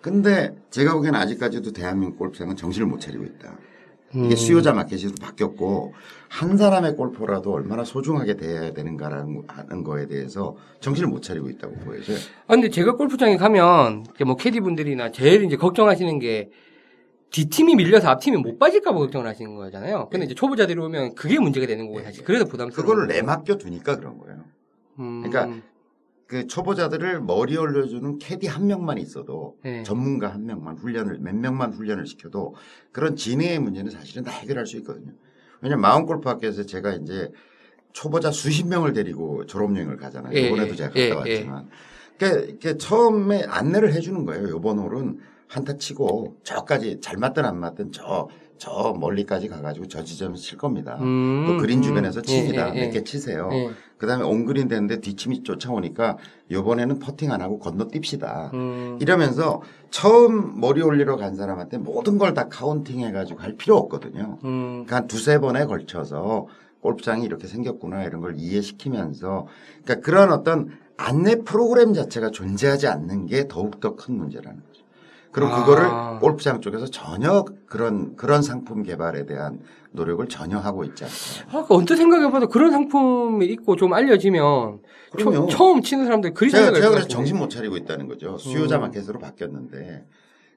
[0.00, 3.56] 근데 제가 보기에는 아직까지도 대한민국 골프장은 정신을 못 차리고 있다.
[4.14, 4.26] 음.
[4.26, 5.94] 이게 수요자 마켓으로 바뀌었고
[6.28, 12.16] 한 사람의 골퍼라도 얼마나 소중하게 대해야 되는가라는 하는 거에 대해서 정신을 못 차리고 있다고 보여져요.
[12.46, 16.50] 아, 근데 제가 골프장에 가면, 뭐, 캐디 분들이나 제일 이제 걱정하시는 게,
[17.30, 20.08] 뒷팀이 밀려서 앞팀이 못 빠질까 봐 걱정을 하시는 거잖아요.
[20.10, 22.24] 근데 이제 초보자들이 오면 그게 문제가 되는 거고, 사실.
[22.24, 22.86] 그래서 부담스러워.
[22.86, 24.44] 그거를 내맡겨 두니까 그런 거예요.
[24.98, 25.54] 음, 그러니까
[26.32, 29.82] 그 초보자들을 머리 올려주는 캐디 한 명만 있어도 예.
[29.82, 32.54] 전문가 한 명만 훈련을 몇 명만 훈련을 시켜도
[32.90, 35.12] 그런 진행의 문제는 사실은 다 해결할 수 있거든요.
[35.60, 37.30] 왜냐면 마운 골프 학교에서 제가 이제
[37.92, 40.34] 초보자 수십 명을 데리고 졸업여행을 가잖아요.
[40.34, 41.68] 예, 이번에도 예, 제가 예, 갔다 왔지만.
[42.16, 44.48] 그러니까 처음에 안내를 해주는 거예요.
[44.48, 45.18] 요번 홀은
[45.48, 50.96] 한타 치고 저까지 잘 맞든 안 맞든 저, 저 멀리까지 가가지고 저 지점에서 칠 겁니다.
[51.00, 51.82] 음, 또 그린 음.
[51.82, 52.74] 주변에서 칩니다.
[52.74, 53.48] 예, 예, 몇개 치세요.
[53.52, 53.70] 예.
[53.98, 56.16] 그 다음에 온그린 됐는데 뒷팀이 쫓아오니까
[56.50, 58.52] 요번에는 퍼팅 안 하고 건너뜁시다.
[58.54, 64.38] 음, 이러면서 처음 머리 올리러 간 사람한테 모든 걸 다 counting 해가지고 할 필요 없거든요.
[64.44, 66.46] 음, 그러니까 한 두세 번에 걸쳐서
[66.80, 69.46] 골프장이 이렇게 생겼구나 이런 걸 이해시키면서
[69.84, 74.71] 그러니까 그런 어떤 안내 프로그램 자체가 존재하지 않는 게 더욱더 큰 문제라는 거죠.
[75.32, 75.60] 그리고 아.
[75.60, 79.60] 그거를 골프장 쪽에서 전혀 그런 그런 상품 개발에 대한
[79.90, 81.16] 노력을 전혀 하고 있지 않아요.
[81.50, 84.80] 아, 그 언뜻 생각해봐도 그런 상품이 있고 좀 알려지면
[85.12, 85.48] 그럼요.
[85.48, 87.08] 초, 처음 치는 사람들 그리 제가, 제가 것 그래서.
[87.08, 88.38] 정신 못 차리고 있다는 거죠.
[88.38, 88.82] 수요자 음.
[88.82, 90.06] 마켓으로 바뀌었는데.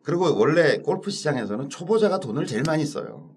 [0.04, 3.30] 그리고 원래 골프 시장에서는 초보자가 돈을 제일 많이 써요.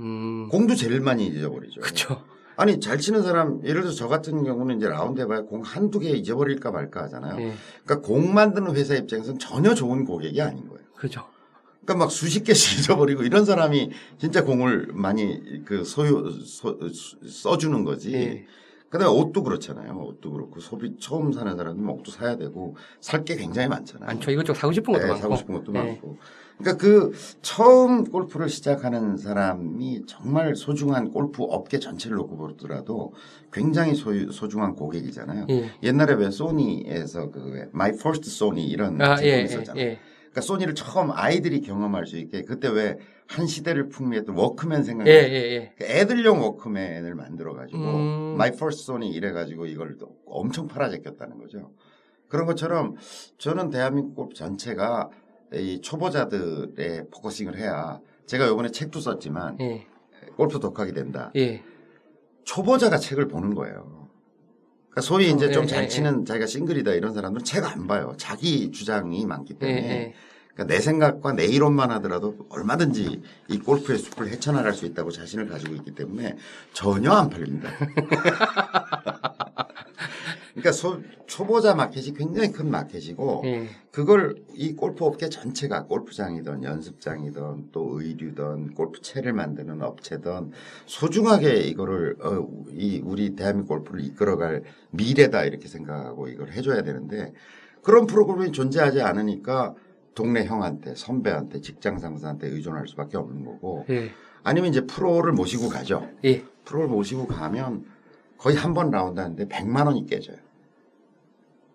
[0.00, 1.80] 음, 공도 제일 많이 잊어버리죠.
[1.80, 2.20] 그쵸.
[2.56, 6.10] 아니, 잘 치는 사람, 예를 들어서 저 같은 경우는 이제 라운드 해봐야 공 한두 개
[6.10, 7.40] 잊어버릴까 말까 하잖아요.
[7.40, 10.79] 예, 그러니까 공 만드는 회사 입장에서는 전혀 좋은 고객이 아닌 거예요.
[11.00, 11.24] 그죠.
[11.84, 16.78] 그러니까 막 수십 개씩 잊어버리고 이런 사람이 진짜 공을 많이 그 소유, 소-
[17.26, 18.12] 써주는 거지.
[18.14, 18.44] 예.
[18.90, 19.96] 그다음에 옷도 그렇잖아요.
[19.98, 24.06] 옷도 그렇고 소비 처음 사는 사람은 옷도 사야 되고 살 게 굉장히 많잖아요.
[24.06, 24.30] 많죠.
[24.32, 25.22] 이것저것 사고 싶은 것도 네, 많고.
[25.22, 25.78] 사고 싶은 것도 예.
[25.78, 26.18] 많고.
[26.58, 33.14] 그러니까 그 처음 골프를 시작하는 사람이 정말 소중한 골프 업계 전체를 놓고 보더라도
[33.52, 35.46] 굉장히 소유, 소중한 고객이잖아요.
[35.50, 35.70] 예.
[35.84, 39.82] 옛날에 왜 소니에서 그 My First Sony 이런 아, 제품이 예, 예, 있었잖아요.
[39.84, 39.98] 예.
[40.30, 42.96] 그러니까 소니를 처음 아이들이 경험할 수 있게 그때 왜
[43.30, 45.14] 한 시대를 풍미했던 워크맨 예, 생각나요?
[45.14, 45.72] 예, 예.
[45.78, 48.34] 그 애들용 워크맨을 만들어 가지고 음.
[48.36, 51.70] My First Sony 이래 가지고 이걸 또 엄청 팔아 제꼈다는 거죠.
[52.26, 52.96] 그런 것처럼
[53.38, 55.10] 저는 대한민국 전체가
[55.52, 59.86] 이 초보자들에 focusing을 해야 제가 요번에 책도 썼지만 예.
[60.36, 61.30] 골프 독학이 된다.
[61.36, 61.62] 예.
[62.42, 63.99] 초보자가 책을 보는 거예요.
[64.90, 65.88] 그러니까 소위 이제 예, 좀 예, 잘 예.
[65.88, 68.14] 치는 자기가 싱글이다 이런 사람들은 책 안 봐요.
[68.16, 70.14] 자기 주장이 많기 예, 때문에 예.
[70.54, 75.74] 그러니까 내 생각과 내 이론만 하더라도 얼마든지 이 골프의 숲을 헤쳐나갈 수 있다고 자신을 가지고
[75.76, 76.36] 있기 때문에
[76.72, 77.70] 전혀 안 팔립니다.
[80.52, 83.66] 그러니까 소- 초보자 마켓이 굉장히 큰 마켓이고 예.
[83.90, 90.50] 그걸 이 골프 업계 전체가 골프장이든 연습장이든 또 의류든 골프채를 만드는 업체든
[90.86, 97.32] 소중하게 이거를 어, 이 우리 대한민국 골프를 이끌어갈 미래다 이렇게 생각하고 이걸 해줘야 되는데
[97.82, 99.74] 그런 프로그램이 존재하지 않으니까
[100.14, 104.10] 동네 형한테 선배한테 직장 상사한테 의존할 수밖에 없는 거고 예.
[104.42, 106.08] 아니면 이제 프로를 모시고 가죠.
[106.24, 106.42] 예.
[106.64, 107.84] 프로를 모시고 가면
[108.40, 110.38] 거의 한번 라운드 하는데 100만 원이 깨져요.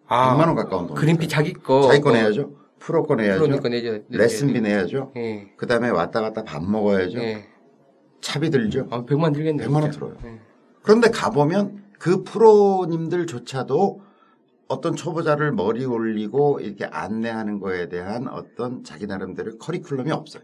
[0.07, 0.97] 100만 원 가까운 돈.
[0.97, 1.83] 아, 그린피 자기 거.
[1.83, 2.51] 자기 거 내야죠.
[2.79, 3.41] 프로 거 내야죠.
[3.41, 4.03] 프로니까 내죠.
[4.09, 5.11] 레슨비 내야죠.
[5.15, 5.53] 예.
[5.57, 7.19] 그 다음에 왔다 갔다 밥 먹어야죠.
[7.19, 7.47] 예.
[8.21, 8.87] 차비 들죠.
[8.89, 9.65] 아, 100만 들겠네.
[9.65, 9.91] 100만 원.
[9.91, 10.17] 들어요.
[10.25, 10.39] 예.
[10.81, 14.01] 그런데 가보면 그 프로님들조차도
[14.67, 20.43] 어떤 초보자를 머리 올리고 이렇게 안내하는 거에 대한 어떤 자기 나름대로 커리큘럼이 없어요.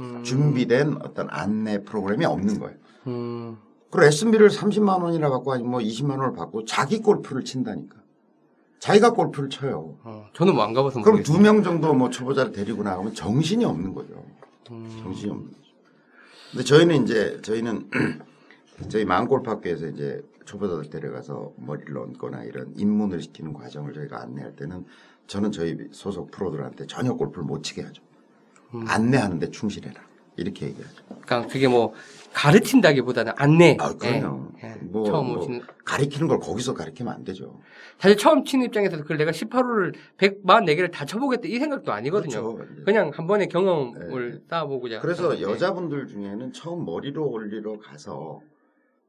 [0.00, 0.22] 음.
[0.22, 2.76] 준비된 어떤 안내 프로그램이 없는 거예요.
[3.06, 3.58] 음.
[3.90, 7.96] 그리고 S&B를 30만 원이나 받고 아니면 뭐 20만 원을 받고 자기 골프를 친다니까.
[8.80, 9.96] 자기가 골프를 쳐요.
[10.04, 11.22] 어, 저는 뭐 안 가봐서 그럼.
[11.22, 14.22] 두 명 정도 뭐 초보자를 데리고 나가면 정신이 없는 거죠.
[14.70, 14.98] 음.
[15.02, 15.58] 정신이 없는 거죠.
[16.52, 17.90] 근데 저희는 이제 저희는
[18.88, 24.84] 저희 마음골프학교에서 이제 초보자들 데려가서 머리를 얹거나 이런 입문을 시키는 과정을 저희가 안내할 때는
[25.26, 28.02] 저는 저희 소속 프로들한테 전혀 골프를 못 치게 하죠.
[28.74, 28.84] 음.
[28.86, 30.00] 안내하는데 충실해라.
[30.36, 30.94] 이렇게 얘기하죠.
[31.22, 31.92] 그러니까 그게 뭐
[32.38, 33.76] 가르친다기보다는 안내.
[33.80, 34.52] 아, 그럼요.
[34.62, 34.74] 예, 예.
[34.82, 37.60] 뭐, 처음 뭐 오시는 가리키는 걸 거기서 가리키면 안 되죠.
[37.98, 42.54] 사실 처음 치는 입장에서 그걸 내가 18호를 144개를 다 쳐보겠다 이 생각도 아니거든요.
[42.54, 42.72] 그렇죠.
[42.74, 42.82] 이제.
[42.84, 45.00] 그냥 한 번의 경험을 쌓아보고자.
[45.00, 45.42] 그래서 하는, 예.
[45.42, 48.40] 여자분들 중에는 처음 머리로 올리러 가서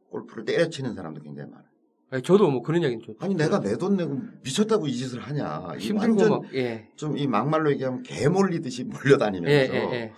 [0.10, 1.68] 골프를 때려치는 사람도 굉장히 많아요.
[2.14, 5.74] 예, 저도 뭐 그런 얘기는 좀 아니 내가 내 돈 내고 미쳤다고 이 짓을 하냐.
[5.78, 6.90] 이 힘들고 예.
[6.96, 10.14] 좀이 막말로 얘기하면 개 몰리듯이 예, 몰려다니면서 예, 예.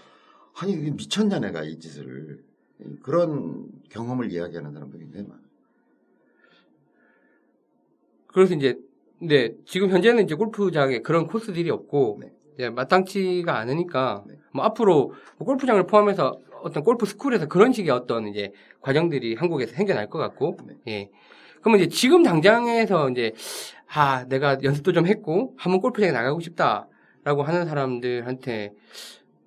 [0.62, 2.50] 아니 미쳤냐 내가 이 짓을
[3.02, 5.46] 그런 경험을 이야기하는 사람도 굉장히 많아요.
[8.28, 8.78] 그래서 이제
[9.20, 12.32] 근데 지금 현재는 이제 골프장에 그런 코스들이 없고 네.
[12.56, 14.36] 이제 마땅치가 않으니까 네.
[14.52, 18.52] 뭐 앞으로 뭐 골프장을 포함해서 어떤 골프 스쿨에서 그런 식의 어떤 이제
[18.82, 20.76] 과정들이 한국에서 생겨날 것 같고 네.
[20.88, 21.10] 예.
[21.62, 23.34] 그러면 이제 지금 당장에서 이제
[23.88, 28.74] 아 내가 연습도 좀 했고 한번 골프장에 나가고 싶다라고 하는 사람들한테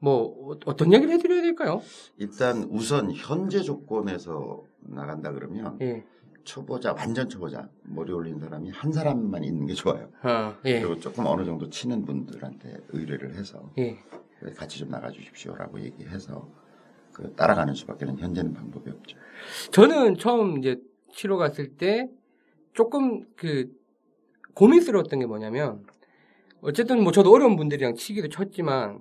[0.04, 1.80] 뭐 어- 어떤 얘기를 해드려야 될까요?
[2.18, 6.04] 일단 우선 현재 조건에서 나간다 그러면 예.
[6.44, 10.10] 초보자 완전 초보자 머리 올린 사람이 한 사람만 있는 게 좋아요.
[10.20, 10.80] 아, 예.
[10.82, 13.96] 그리고 조금 어느 정도 치는 분들한테 의뢰를 해서 예.
[14.54, 16.50] 같이 좀 나가 주십시오라고 얘기해서
[17.14, 19.16] 그 따라가는 수밖에는 현재는 방법이 없죠.
[19.72, 20.76] 저는 처음 이제
[21.14, 22.10] 치러 갔을 때
[22.74, 23.70] 조금 그
[24.52, 25.86] 고민스러웠던 게 뭐냐면
[26.60, 29.00] 어쨌든 뭐 저도 어려운 분들이랑 치기도 쳤지만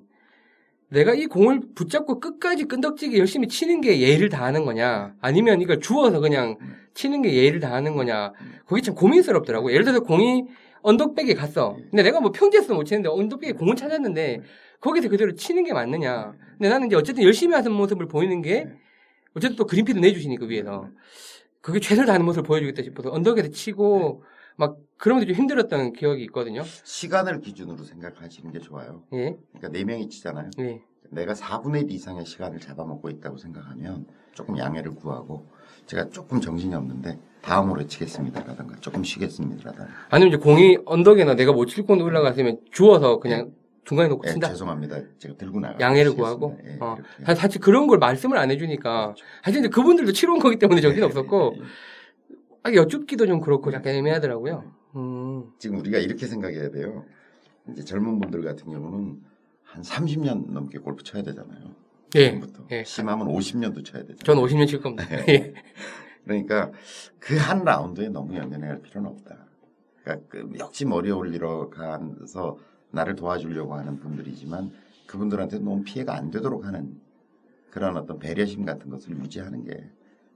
[0.94, 5.16] 내가 이 공을 붙잡고 끝까지 끈덕지게 열심히 치는 게 예의를 다하는 거냐?
[5.22, 6.58] 아니면 이걸 주워서 그냥
[6.94, 8.32] 치는 게 예의를 다하는 거냐?
[8.68, 10.46] 그게 참 고민스럽더라고 예를 들어서 공이
[10.84, 11.76] 언덕백에 갔어.
[11.90, 14.42] 근데 내가 뭐 평지에서 못 치는데 언덕백에 공을 찾았는데
[14.82, 16.36] 거기서 그대로 치는 게 맞느냐?
[16.58, 18.68] 근데 나는 이제 어쨌든 열심히 하는 모습을 보이는 게
[19.34, 20.90] 어쨌든 또 그린피도 내주시니까 위에서.
[21.62, 24.24] 그게 최선을 다하는 모습을 보여주겠다 싶어서 언덕에서 치고
[24.56, 26.64] 막 그런 것들이 좀 힘들었던 기억이 있거든요.
[26.84, 29.04] 시간을 기준으로 생각하시는 게 좋아요.
[29.14, 30.50] 예, 그러니까 네 명이 치잖아요.
[30.60, 30.82] 예.
[31.10, 35.46] 내가 4분의 1 이상의 시간을 잡아먹고 있다고 생각하면 조금 양해를 구하고
[35.86, 42.02] 제가 조금 정신이 없는데 다음으로 치겠습니다라든가 조금 쉬겠습니다라든가 아니면 이제 공이 언덕에나 내가 못칠 곳에
[42.02, 43.52] 올라갔으면 주워서 그냥
[43.84, 44.48] 중간에 놓고 예, 친다.
[44.48, 44.98] 죄송합니다.
[45.20, 46.58] 제가 들고 나가 양해를 구하고.
[46.66, 46.96] 예, 어.
[47.26, 51.04] 사- 사실 그런 걸 말씀을 안 해주니까 사실 이제 그분들도 치러 온 거기 때문에 정신
[51.04, 51.66] 없었고 예, 예.
[52.64, 54.64] 아, 여쭙기도 좀 그렇고 약간 애매하더라고요.
[54.96, 57.06] 음, 지금 우리가 이렇게 생각해야 돼요.
[57.70, 59.22] 이제 젊은 분들 같은 경우는
[59.64, 61.76] 한 30년 넘게 골프 쳐야 되잖아요.
[62.16, 62.84] 예, 지금부터 예.
[62.84, 64.18] 심하면 50년도 쳐야 되잖아요.
[64.24, 65.08] 전 50년 칠 겁니다.
[65.10, 65.26] 네.
[65.30, 65.54] 예.
[66.24, 66.72] 그러니까
[67.20, 69.46] 그 한 라운드에 너무 연연해 할 필요는 없다.
[70.04, 72.58] 그러니까 그 역시 머리 올리러 가서
[72.92, 74.72] 나를 도와주려고 하는 분들이지만
[75.08, 77.00] 그분들한테 너무 피해가 안 되도록 하는
[77.72, 79.90] 그런 어떤 배려심 같은 것을 유지하는 게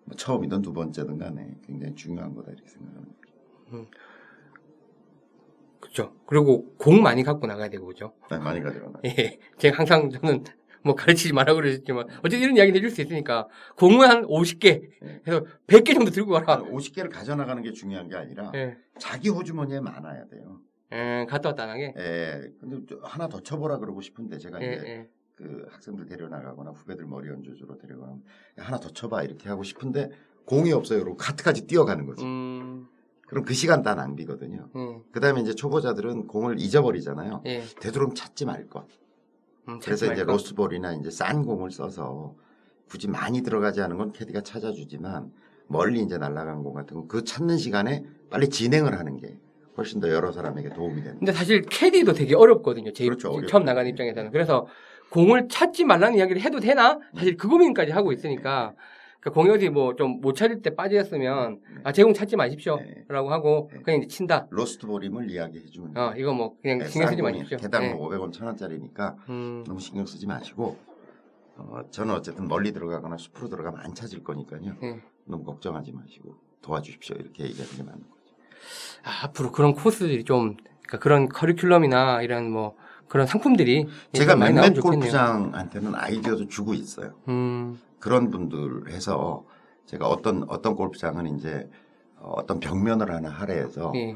[0.07, 3.15] 뭐 처음이든 두 번째든 간에 굉장히 중요한 거다 이렇게 생각합니다.
[5.81, 6.13] 그렇죠.
[6.25, 8.13] 그리고 공 많이 갖고 나가야 되고 그죠.
[8.31, 8.99] 네, 많이 가져가나.
[9.05, 9.37] 예.
[9.57, 10.45] 제가 항상 저는
[10.83, 15.21] 뭐 가르치지 말라고 그러셨지만 어쨌든 이런 이야기는 해줄 수 있으니까 공은 한 50개 네.
[15.27, 16.63] 해서 100개 정도 들고 가라.
[16.63, 18.77] 50개를 가져나가는 게 중요한 게 아니라 예.
[18.97, 20.61] 자기 호주머니에 많아야 돼요.
[20.93, 21.93] 예, 갔다 왔다 안 하게.
[21.97, 25.09] 예, 근데 좀 하나 더 쳐보라 그러고 싶은데 제가 예, 이제 예.
[25.38, 27.29] 그 학생들 데려나가거나 후배들 머리
[27.77, 28.23] 데려가면
[28.59, 30.09] 야, 하나 더 쳐봐 이렇게 하고 싶은데
[30.45, 30.99] 공이 없어요.
[31.03, 32.23] 그리고 카트까지 뛰어가는 거지.
[32.25, 32.88] 음,
[33.27, 34.69] 그럼 그 시간 다 낭비거든요.
[34.75, 37.43] 음, 그 다음에 이제 초보자들은 공을 잊어버리잖아요.
[37.45, 37.63] 예.
[37.79, 38.88] 되도록 찾지 말 것.
[39.69, 40.23] 음, 그래서 찾지 이제.
[40.23, 42.35] 로스볼이나 이제 싼 공을 써서
[42.89, 45.31] 굳이 많이 들어가지 않은 건 캐디가 찾아주지만
[45.67, 49.38] 멀리 이제 날아간 공 같은 거 그 찾는 시간에 빨리 진행을 하는 게
[49.77, 51.17] 훨씬 더 여러 사람에게 도움이 됩니다.
[51.19, 52.91] 근데 사실 캐디도 되게 어렵거든요.
[52.93, 53.45] 제 그렇죠.
[53.45, 54.31] 처음 나가는 입장에서는.
[54.31, 54.65] 그래서
[55.11, 56.99] 공을 찾지 말라는 이야기를 해도 되나?
[57.15, 58.73] 사실 그 고민까지 하고 있으니까.
[59.19, 62.77] 그러니까 공이 어디 뭐좀 못 찾을 때 빠졌으면 아, 제공 찾지 마십시오.
[62.77, 63.03] 네.
[63.07, 63.81] 라고 하고 네.
[63.81, 64.47] 그냥 이제 친다.
[64.51, 67.57] 로스트볼임을 이야기해 주면 어, 이거 뭐 그냥 신경 쓰지 마십시오.
[67.57, 67.93] 개당 예.
[67.93, 70.77] 뭐 500원, 1000원짜리니까 음, 너무 신경 쓰지 마시고
[71.57, 74.75] 어, 저는 어쨌든 멀리 들어가거나 숲으로 들어가면 안 찾을 거니까요.
[74.83, 75.01] 예.
[75.25, 77.15] 너무 걱정하지 마시고 도와주십시오.
[77.19, 78.35] 이렇게 얘기하는 게 맞는 거죠.
[79.03, 82.75] 아, 앞으로 그런 코스들이 좀, 그러니까 그런 커리큘럼이나 이런 뭐
[83.07, 84.73] 그런 상품들이 제가 몇몇.
[84.79, 87.13] 골프장한테는 아이디어도 주고 있어요.
[87.27, 89.45] 음, 그런 분들 해서
[89.85, 91.69] 제가 어떤 어떤 골프장은 이제
[92.17, 94.15] 어, 어떤 벽면을 하나 할애해서 예.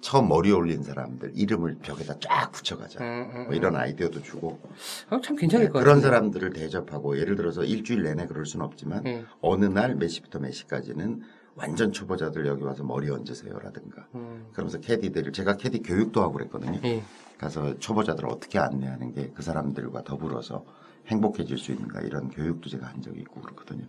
[0.00, 3.04] 처음 머리 올린 사람들 이름을 벽에다 쫙 붙여가자.
[3.04, 4.58] 음, 음, 뭐 이런 아이디어도 주고
[5.10, 5.84] 아, 참 괜찮을 것 같아요.
[5.84, 9.24] 그런 사람들을 대접하고 예를 들어서 일주일 내내 그럴 수는 없지만 예.
[9.40, 11.20] 어느 날 몇 시부터 몇 시까지는
[11.54, 16.80] 완전 초보자들 여기 와서 머리 얹으세요라든가 음, 그러면서 캐디들을 제가 캐디 교육도 하고 그랬거든요.
[16.84, 17.02] 예.
[17.38, 20.64] 가서 초보자들을 어떻게 안내하는 게 그 사람들과 더불어서
[21.08, 23.84] 행복해질 수 있는가 이런 교육도 제가 한 적이 있고 그렇거든요.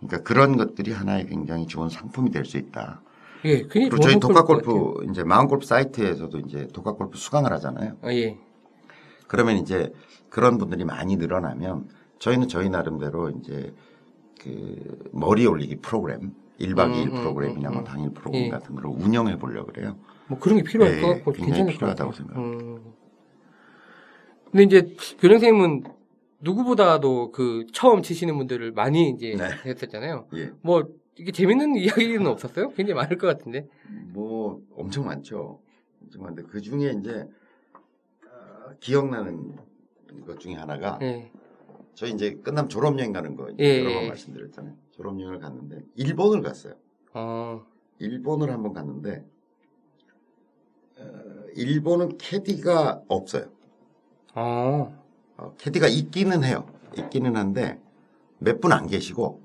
[0.00, 3.00] 그러니까 그런 것들이 하나의 굉장히 좋은 상품이 될 수 있다.
[3.44, 4.20] 예, 그리고 저희.
[4.20, 7.96] 독학골프 이제 마음골프 사이트에서도 이제 독학골프 수강을 하잖아요.
[8.02, 8.38] 아, 예.
[9.26, 9.92] 그러면 이제
[10.28, 13.74] 그런 분들이 많이 늘어나면 저희는 저희 나름대로 이제
[14.40, 17.84] 그 머리 올리기 프로그램 1박 음, 2일 음, 프로그램이나 음, 뭐 음.
[17.84, 18.48] 당일 프로그램 예.
[18.50, 19.96] 같은 걸 운영해 보려고 그래요.
[20.28, 22.12] 뭐 그런 게 필요할 네, 것 같고 굉장히 괜찮을 것 필요하다고.
[22.12, 22.64] 생각합니다.
[22.64, 22.92] 음.
[24.50, 24.82] 근데 이제
[25.18, 25.84] 교장 선생님은
[26.40, 29.44] 누구보다도 그 처음 치시는 분들을 많이 이제 네.
[29.64, 30.26] 했었잖아요.
[30.34, 30.50] 예.
[30.62, 32.70] 뭐 이게 재밌는 이야기는 없었어요?
[32.70, 33.68] 굉장히 많을 것 같은데.
[34.12, 35.60] 뭐 엄청 많죠.
[36.02, 37.26] 엄청 많은데 그 중에 이제
[38.26, 39.56] 어, 기억나는
[40.26, 41.30] 것 중에 하나가 예.
[41.94, 44.08] 저희 이제 끝나면 졸업 여행 가는 거 예, 여러 번 예.
[44.08, 44.74] 말씀드렸잖아요.
[44.90, 46.74] 졸업 여행을 갔는데 일본을 갔어요.
[47.14, 47.64] 어.
[47.98, 49.24] 일본을 한번 갔는데 어,
[51.54, 53.44] 일본은 캐디가 없어요.
[54.34, 54.98] 어.
[55.36, 56.66] 어, 캐디가 있기는 해요.
[56.96, 57.78] 있기는 한데
[58.38, 59.40] 몇 분 안 계시고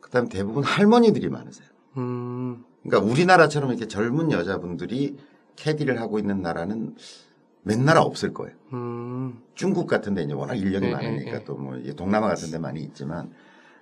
[0.00, 1.68] 그다음 에 대부분 할머니들이 많으세요.
[1.96, 2.64] 음.
[2.82, 5.16] 그러니까 우리나라처럼 이렇게 젊은 여자분들이
[5.56, 6.96] 캐디를 하고 있는 나라는
[7.62, 8.56] 몇 나라 없을 거예요.
[8.72, 9.42] 음.
[9.54, 11.44] 중국 같은 데 이제 워낙 인력이 예, 많으니까 예, 예.
[11.44, 13.30] 또뭐 동남아 같은 데 많이 있지만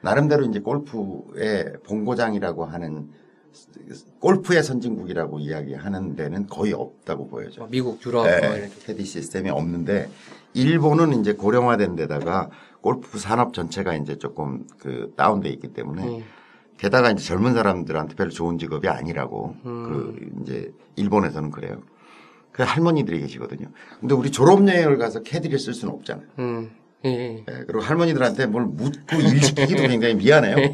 [0.02, 3.10] 나름대로 이제 골프의 본고장이라고 하는
[4.20, 7.60] 골프의 선진국이라고 이야기하는 데는 거의 없다고 보여져요.
[7.60, 8.72] 뭐 미국, 유럽 네, 뭐 이렇게.
[8.86, 10.08] 캐디 시스템이 없는데
[10.54, 12.50] 일본은 이제 고령화된 데다가
[12.80, 16.24] 골프 산업 전체가 이제 조금 그 다운돼 있기 때문에 예.
[16.78, 19.84] 게다가 이제 젊은 사람들한테 별로 좋은 직업이 아니라고 음.
[19.84, 21.82] 그 이제 일본에서는 그래요.
[22.52, 23.68] 그 할머니들이 계시거든요.
[24.00, 26.26] 근데 우리 졸업 여행을 가서 캐디를 쓸 수는 없잖아요.
[26.38, 26.70] 음.
[27.04, 27.44] 예, 예.
[27.48, 30.56] 예, 그리고 할머니들한테 뭘 묻고 일 시키기도 굉장히 미안해요.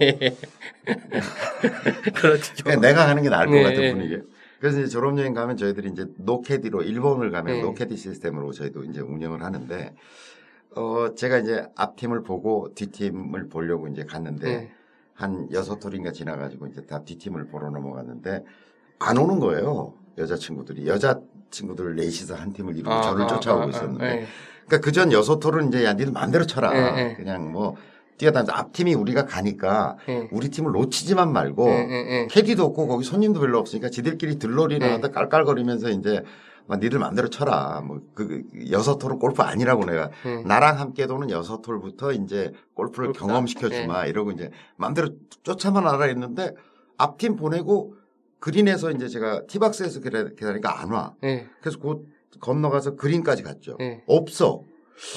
[2.14, 2.64] 그렇죠.
[2.64, 3.92] 그냥 내가 하는 게 나을 것 네, 같은 네.
[3.92, 4.18] 분위기.
[4.58, 7.62] 그래서 이제 졸업여행 가면 저희들이 이제 노캐디로 일본을 가면 네.
[7.62, 9.94] 노캐디 시스템으로 저희도 이제 운영을 하는데
[10.74, 14.72] 어 제가 이제 앞팀을 보고 뒷팀을 보려고 이제 갔는데 네.
[15.12, 18.42] 한 여섯 톨인가 지나가지고 이제 다 뒷팀을 보러 넘어갔는데
[18.98, 19.94] 안 오는 거예요.
[20.16, 21.20] 여자친구들이 여자
[21.55, 24.26] 친구들 넷이서 한 팀을 이루고 저를 쫓아오고 있었는데 예.
[24.66, 26.74] 그러니까 그전 여섯 톨은 이제 야 니들 마음대로 쳐라.
[26.74, 27.14] 예, 예.
[27.14, 27.76] 그냥 뭐
[28.18, 30.28] 뛰어다니면서 앞팀이 우리가 가니까 예.
[30.32, 31.68] 우리 팀을 놓치지만 말고.
[32.30, 34.38] 캐디도 없고 거기 손님도 별로 없으니까 지들끼리
[34.86, 34.92] 네.
[34.92, 36.22] 하다 깔깔거리면서 이제
[36.66, 37.82] 막 니들 마음대로 쳐라.
[37.82, 40.42] 뭐 그 여섯 톨은 골프 아니라고 내가 예.
[40.46, 43.26] 나랑 함께 도는 여섯 톨부터 이제 골프를 골프다.
[43.26, 45.11] 경험시켜 주마 이러고 이제 마음대로
[45.42, 46.55] 쫓아만 알아 했는데
[46.96, 47.96] 앞팀 보내고
[48.49, 51.14] 그린에서 이제 제가 티박스에서 기다- 기다리니까 안 와.
[51.24, 51.47] 예.
[51.62, 52.07] 그래서 곧
[52.40, 53.78] 건너가서 그린까지 갔죠.
[53.80, 54.03] 예.
[54.07, 54.64] 없어.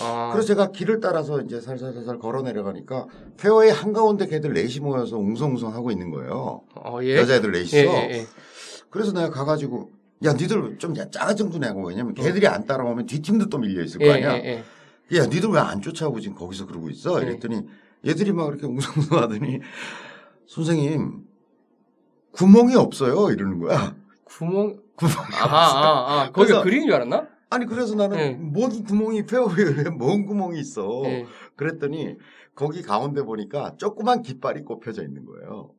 [0.02, 0.30] 아.
[0.32, 3.06] 그래서 제가 길을 따라서 이제 살살살살 걸어 내려가니까
[3.36, 6.62] 페어웨이 한가운데 걔들 넷이 모여서 웅성웅성 하고 있는 거예요.
[6.76, 7.18] 어, 예.
[7.18, 7.78] 여자애들 넷이서.
[7.78, 8.26] 예, 예, 예.
[8.90, 9.92] 그래서 내가 가가지고
[10.24, 14.06] 야 니들 좀 짜증 좀 내고 왜냐면 걔들이 안 따라오면 뒷팀도 또 밀려 있을 거
[14.06, 14.58] 예, 아니야.
[15.16, 17.20] 야 니들 왜 안 쫓아오고 지금 거기서 그러고 있어?
[17.20, 17.26] 네.
[17.26, 17.62] 이랬더니
[18.08, 19.60] 얘들이 막 이렇게 웅성웅성 하더니
[20.48, 21.27] 선생님
[22.38, 23.96] 구멍이 없어요 이러는 거야.
[24.24, 24.78] 구멍.
[24.96, 25.56] 구멍이 아, 없어.
[25.56, 26.32] 아, 아.
[26.32, 27.28] 거기가 그린인 줄 알았나?
[27.50, 28.32] 아니 그래서 나는 네.
[28.34, 31.02] 뭔 구멍이 페어웨이에 뭔 구멍이 있어.
[31.06, 31.26] 예.
[31.56, 32.16] 그랬더니
[32.54, 35.72] 거기 가운데 보니까 조그만 깃발이 꼽혀져 있는 거예요.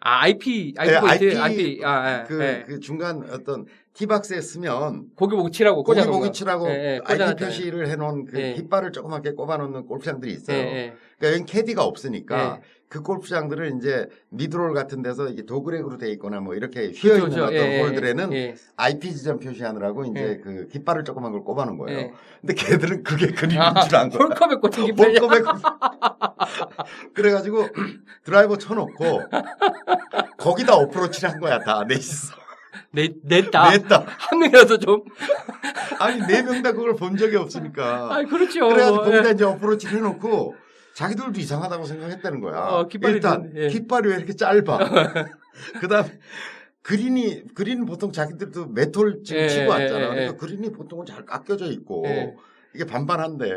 [0.00, 2.64] 아, IP, IP 예, 포인트, IP, IP, 아, 예, 그, 예.
[2.66, 6.30] 그 중간 어떤 티박스에 쓰면 고기 보고 칠하고 고기 보기 거.
[6.30, 7.44] 칠하고 예, 예, IP.
[7.44, 8.54] 표시를 해놓은 그 예.
[8.54, 10.56] 깃발을 조그맣게 꼽아놓는 골프장들이 예, 있어요.
[10.58, 10.94] 예.
[11.18, 12.62] 그러니까 여기 캐디가 없으니까 예.
[12.88, 17.44] 그 골프장들을 이제 미드롤 같은 데서 이게 도그렉으로 돼 있거나 뭐 이렇게 휘어 있는 그렇죠.
[17.44, 18.54] 어떤 예, 예, 홀들에는 예.
[18.76, 20.36] IP 지점 표시하느라고 이제 예.
[20.42, 21.98] 그 깃발을 조그만 걸 꼽아놓은 거예요.
[21.98, 22.12] 예.
[22.40, 24.20] 근데 걔들은 그게 그림인 아, 줄안 거야.
[24.22, 25.18] 홀컵에 꽂힌 깃발이야.
[25.20, 25.42] 볼컵에
[27.14, 27.66] 그래가지고
[28.24, 29.22] 드라이버 쳐놓고
[30.38, 32.34] 거기다 어프로치를 한 거야 다 넷이서
[32.92, 33.70] 내, 냈다.
[33.70, 35.02] 냈다 한 명이라도 좀.
[35.98, 38.68] 아니 네 명 다 그걸 본 적이 없으니까 아, 그렇죠.
[38.68, 39.32] 그래가지고 뭐, 거기다 예.
[39.32, 40.54] 이제 어프로치를 해놓고
[40.96, 43.68] 자기들도 이상하다고 생각했다는 거야 어, 깃발이 일단 좀, 예.
[43.68, 44.62] 깃발이 왜 이렇게 짧아
[45.80, 46.18] 그다음에
[46.80, 50.36] 그린이 그린은 보통 자기들도 메톨 지금 예, 치고 예, 왔잖아 예, 그러니까 예.
[50.38, 52.34] 그린이 보통은 잘 깎여져 있고 예.
[52.74, 53.50] 이게 반반한데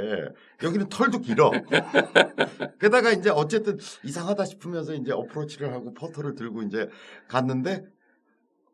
[0.64, 1.52] 여기는 털도 길어.
[2.80, 6.88] 게다가 이제 어쨌든 이상하다 싶으면서 이제 어프로치를 하고 퍼터를 들고 이제
[7.28, 7.84] 갔는데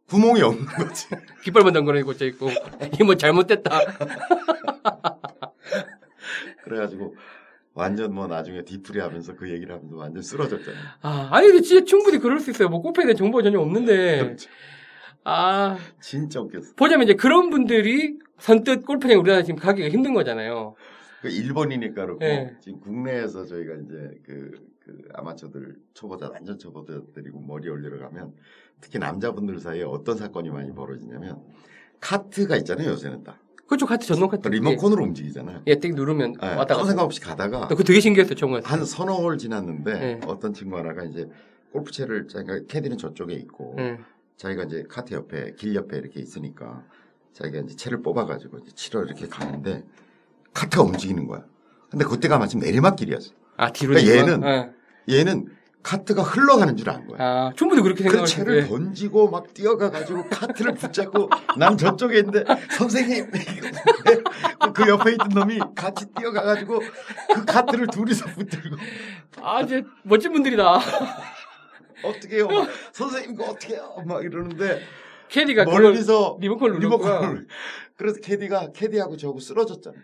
[0.07, 1.07] 구멍이 없는 거지.
[1.43, 2.49] 깃발만 담그는 꽂혀 있고.
[2.93, 3.71] 이게 뭐 잘못됐다.
[6.63, 7.15] 그래가지고
[7.75, 10.77] 완전 뭐 나중에 뒤풀이 하면서 그 얘기를 하면서 완전 쓰러졌잖아.
[11.01, 12.69] 아, 아니, 근데 진짜 충분히 그럴 수 있어요.
[12.69, 14.37] 뭐, 골프에 대한 정보가 전혀 없는데.
[15.25, 16.73] 아, 진짜 웃겼어.
[16.75, 20.75] 보자면 이제 그런 분들이 선뜻 골프장 우리나라 지금 가기가 힘든 거잖아요.
[21.21, 22.55] 그 일본이니까 그렇고 네.
[22.61, 28.35] 지금 국내에서 저희가 이제 그, 그 아마추어들 초보자 완전 초보자들이고 머리 올리러 가면
[28.79, 31.41] 특히 남자분들 사이에 어떤 사건이 많이 벌어지냐면
[31.99, 34.47] 카트가 있잖아요 요새는 다 그쪽 카트 전동 카트.
[34.47, 35.61] 리모컨으로 움직이잖아요.
[35.67, 36.85] 예, 띵 누르면 네, 왔다 아무 갔다.
[36.85, 38.61] 생각 없이 가다가 그거 되게 신기했어요, 때.
[38.63, 40.19] 한 서너 홀 지났는데 네.
[40.27, 41.27] 어떤 친구 하나가 이제
[41.71, 43.97] 골프채를 자기가 캐디는 저쪽에 있고 예.
[44.37, 46.83] 자기가 이제 카트 옆에 길 옆에 이렇게 있으니까
[47.33, 49.83] 자기가 이제 채를 뽑아가지고 이제 치러 이렇게 가는데
[50.53, 51.43] 카트가 움직이는 거야.
[51.89, 53.31] 근데 그때가 마침 내리막길이었어.
[53.57, 53.93] 아, 뒤로.
[53.95, 54.15] 그러니까?
[54.15, 54.43] 얘는
[55.09, 55.17] 예.
[55.17, 55.47] 얘는
[55.85, 57.17] 카트가 흘러가는 줄 안 거야.
[57.21, 58.71] 아, 충분히 그렇게 그 생각할 수 채를 있어요.
[58.77, 63.29] 던지고 막 뛰어가 가지고 카트를 붙잡고 난 저쪽에 있는데 선생님
[64.73, 66.81] 그 옆에 있던 놈이 같이 뛰어가 가지고
[67.33, 68.77] 그 카트를 둘이서 붙들고
[69.43, 70.79] 아, 이제 멋진 분들이다.
[72.03, 72.47] 어떻게 해요?
[72.47, 73.95] 막, 선생님 그거 어떻게 해요?
[74.05, 74.81] 막 이러는데
[75.29, 77.11] 캐디가 멀리서 리모컨을 눌렀구나.
[77.19, 77.47] 리모컨을
[77.97, 79.95] 그래서 캐디가 캐디하고 저하고 쓰러졌잖아.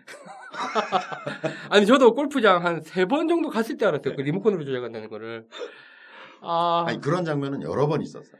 [1.70, 4.16] 아니 저도 골프장 한 세 번 정도 갔을 때 알았어요.
[4.16, 5.46] 그 리모컨으로 조작한다는 거를.
[6.40, 8.30] 아, 아니 그런 장면은 여러 번 있었어.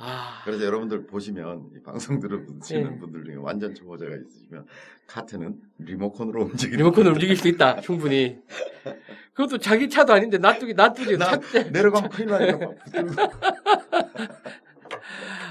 [0.00, 2.98] 아, 그래서 여러분들 보시면 이 방송 들으시는 예.
[3.00, 4.64] 분들 중에 완전 초보자가 있으시면
[5.08, 7.80] 카트는 리모컨으로 움직이는 리모컨을 움직일 수 있다.
[7.80, 8.38] 충분히.
[9.34, 11.62] 그것도 자기 차도 아닌데 놔두기 놔두기 나 차.
[11.70, 12.70] 내려가면 큰일 나니까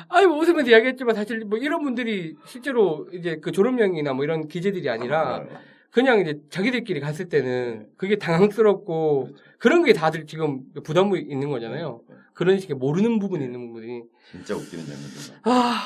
[0.09, 4.89] 아니 뭐 웃으면서 이야기했지만 사실 뭐 이런 분들이 실제로 이제 그 졸업여행이나 뭐 이런 기재들이
[4.89, 5.45] 아니라
[5.91, 9.29] 그냥 이제 자기들끼리 갔을 때는 그게 당황스럽고.
[9.59, 12.01] 그런 게 다들 지금 부담이 있는 거잖아요.
[12.33, 15.35] 그런 식의 모르는 부분이 있는 부분이 진짜 웃기는 장면들.
[15.43, 15.81] 아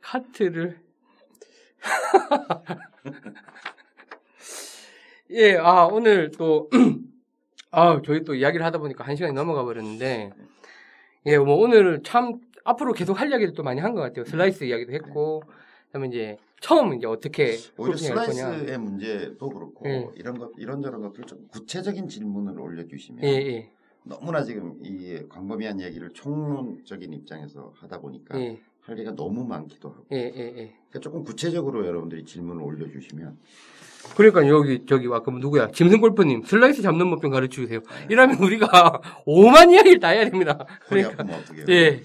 [0.00, 0.78] 카트를
[5.30, 6.70] 예, 아 오늘 또
[7.72, 10.30] 아, 저희 또 이야기를 하다 보니까 한 시간이 넘어가 버렸는데
[11.26, 14.24] 예, 뭐 오늘 참 앞으로 계속 할 이야기를 또 많이 한 것 같아요.
[14.24, 15.42] 슬라이스 이야기도 했고
[15.86, 18.32] 그다음에 이제 처음 이제 어떻게 오히려 할 거냐.
[18.32, 20.08] 슬라이스의 문제도 그렇고 예.
[20.16, 23.70] 이런 것 이런저런 것들 좀 구체적인 질문을 올려주시면 예, 예,
[24.04, 30.06] 너무나 지금 이 광범위한 얘기를 총론적인 입장에서 하다 보니까 예, 할 얘기가 너무 많기도 하고.
[30.10, 33.36] 그러니까 조금 구체적으로 여러분들이 질문을 올려주시면
[34.16, 37.80] 그러니까 여기 저기 아까 뭐 누구야 김승 골프님 슬라이스 잡는 법 좀 가르쳐 주세요.
[38.08, 40.64] 이러면 우리가 오만 이야기를 다 해야 됩니다.
[40.88, 41.24] 그러니까?
[41.68, 42.02] 예.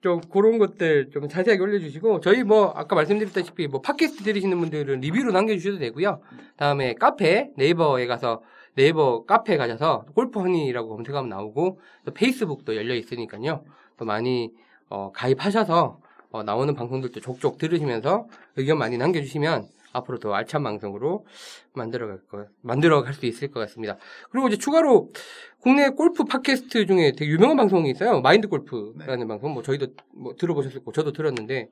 [0.00, 5.32] 좀 그런 것들 좀 자세하게 올려주시고 저희 뭐 아까 말씀드렸다시피 뭐 팟캐스트 들으시는 분들은 리뷰로
[5.32, 6.20] 남겨주셔도 되고요.
[6.56, 8.42] 다음에 카페 네이버에 가서
[8.76, 13.64] 네이버 카페에 가셔서 골프 허니라고 검색하면 나오고 또 페이스북도 열려 있으니까요.
[13.98, 14.52] 또 많이
[14.88, 18.26] 어, 가입하셔서 어, 나오는 방송들도 족족 들으시면서
[18.56, 21.26] 의견 많이 남겨주시면 앞으로 더 알찬 방송으로
[21.74, 23.96] 만들어갈 거 만들어갈 수 있을 것 같습니다.
[24.30, 25.10] 그리고 이제 추가로
[25.58, 28.20] 국내 골프 팟캐스트 중에 되게 유명한 방송이 있어요.
[28.20, 29.52] 마인드 골프라는 방송.
[29.52, 31.68] 뭐 저희도 뭐 들어보셨을 거고 저도 들었는데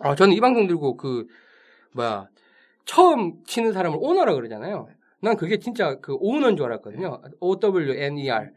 [0.00, 1.26] 아 저는 이 방송 들고 그
[1.92, 2.28] 뭐야
[2.84, 4.88] 처음 치는 사람을 오너라 그러잖아요.
[5.20, 7.22] 난 그게 진짜 그 오너인 줄 알았거든요.
[7.40, 8.50] O W N E R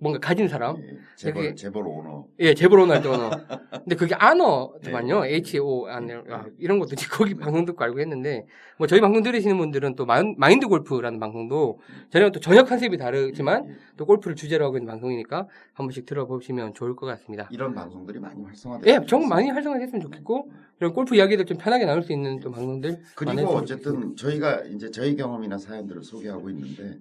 [0.00, 0.76] 뭔가 가진 사람.
[0.78, 3.30] 예, 재벌 재벌 오너 예, 재벌 오너 할때 오너.
[3.84, 5.20] 근데 그게 아너더만요.
[5.24, 5.34] 네.
[5.34, 8.46] H O N L 아, 이런 것도 거기 방송 듣고 알고 했는데
[8.78, 11.80] 뭐 저희 방송 들으시는 분들은 또 마인- 마인드 골프라는 방송도
[12.10, 15.36] 저희랑 또 전혀 컨셉이 다르지만 예, 또 골프를 주제로 하고 있는 방송이니까
[15.74, 17.46] 한 번씩 들어보시면 좋을 것 같습니다.
[17.52, 22.02] 이런 방송들이 많이 활성화되고 예, 정말 많이 활성화됐으면 좋겠고 이런 골프 이야기들 좀 편하게 나눌
[22.02, 26.98] 수 있는 좀 방송들 그리고 어쨌든 저희가 이제 저희 경험이나 사연들을 소개하고 있는데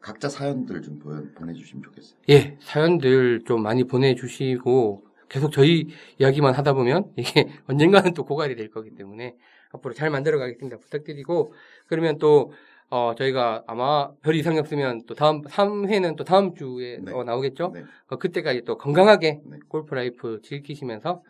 [0.00, 0.98] 각자 사연들 좀
[1.34, 2.18] 보내주시면 좋겠어요.
[2.30, 5.88] 예, 사연들 좀 많이 보내주시고 계속 저희
[6.18, 9.34] 이야기만 하다 보면 이게 언젠가는 또 고갈이 될 거기 때문에
[9.72, 10.78] 앞으로 잘 만들어 가겠습니다.
[10.78, 11.52] 부탁드리고
[11.86, 12.52] 그러면 또
[12.88, 17.12] 어, 저희가 아마 별 이상이 없으면 또 다음 3회는 또 다음 주에 네.
[17.12, 17.72] 어, 나오겠죠?
[17.74, 17.82] 네.
[18.08, 19.58] 어, 그때까지 또 건강하게 네.
[19.68, 21.22] 골프 라이프 즐기시면서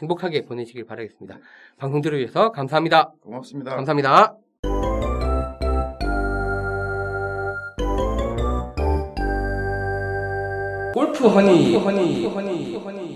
[0.00, 1.38] 행복하게 보내시길 바라겠습니다.
[1.76, 3.12] 방송 들어주셔서 감사합니다.
[3.20, 3.74] 고맙습니다.
[3.76, 4.43] 감사합니다.
[11.28, 13.14] पनि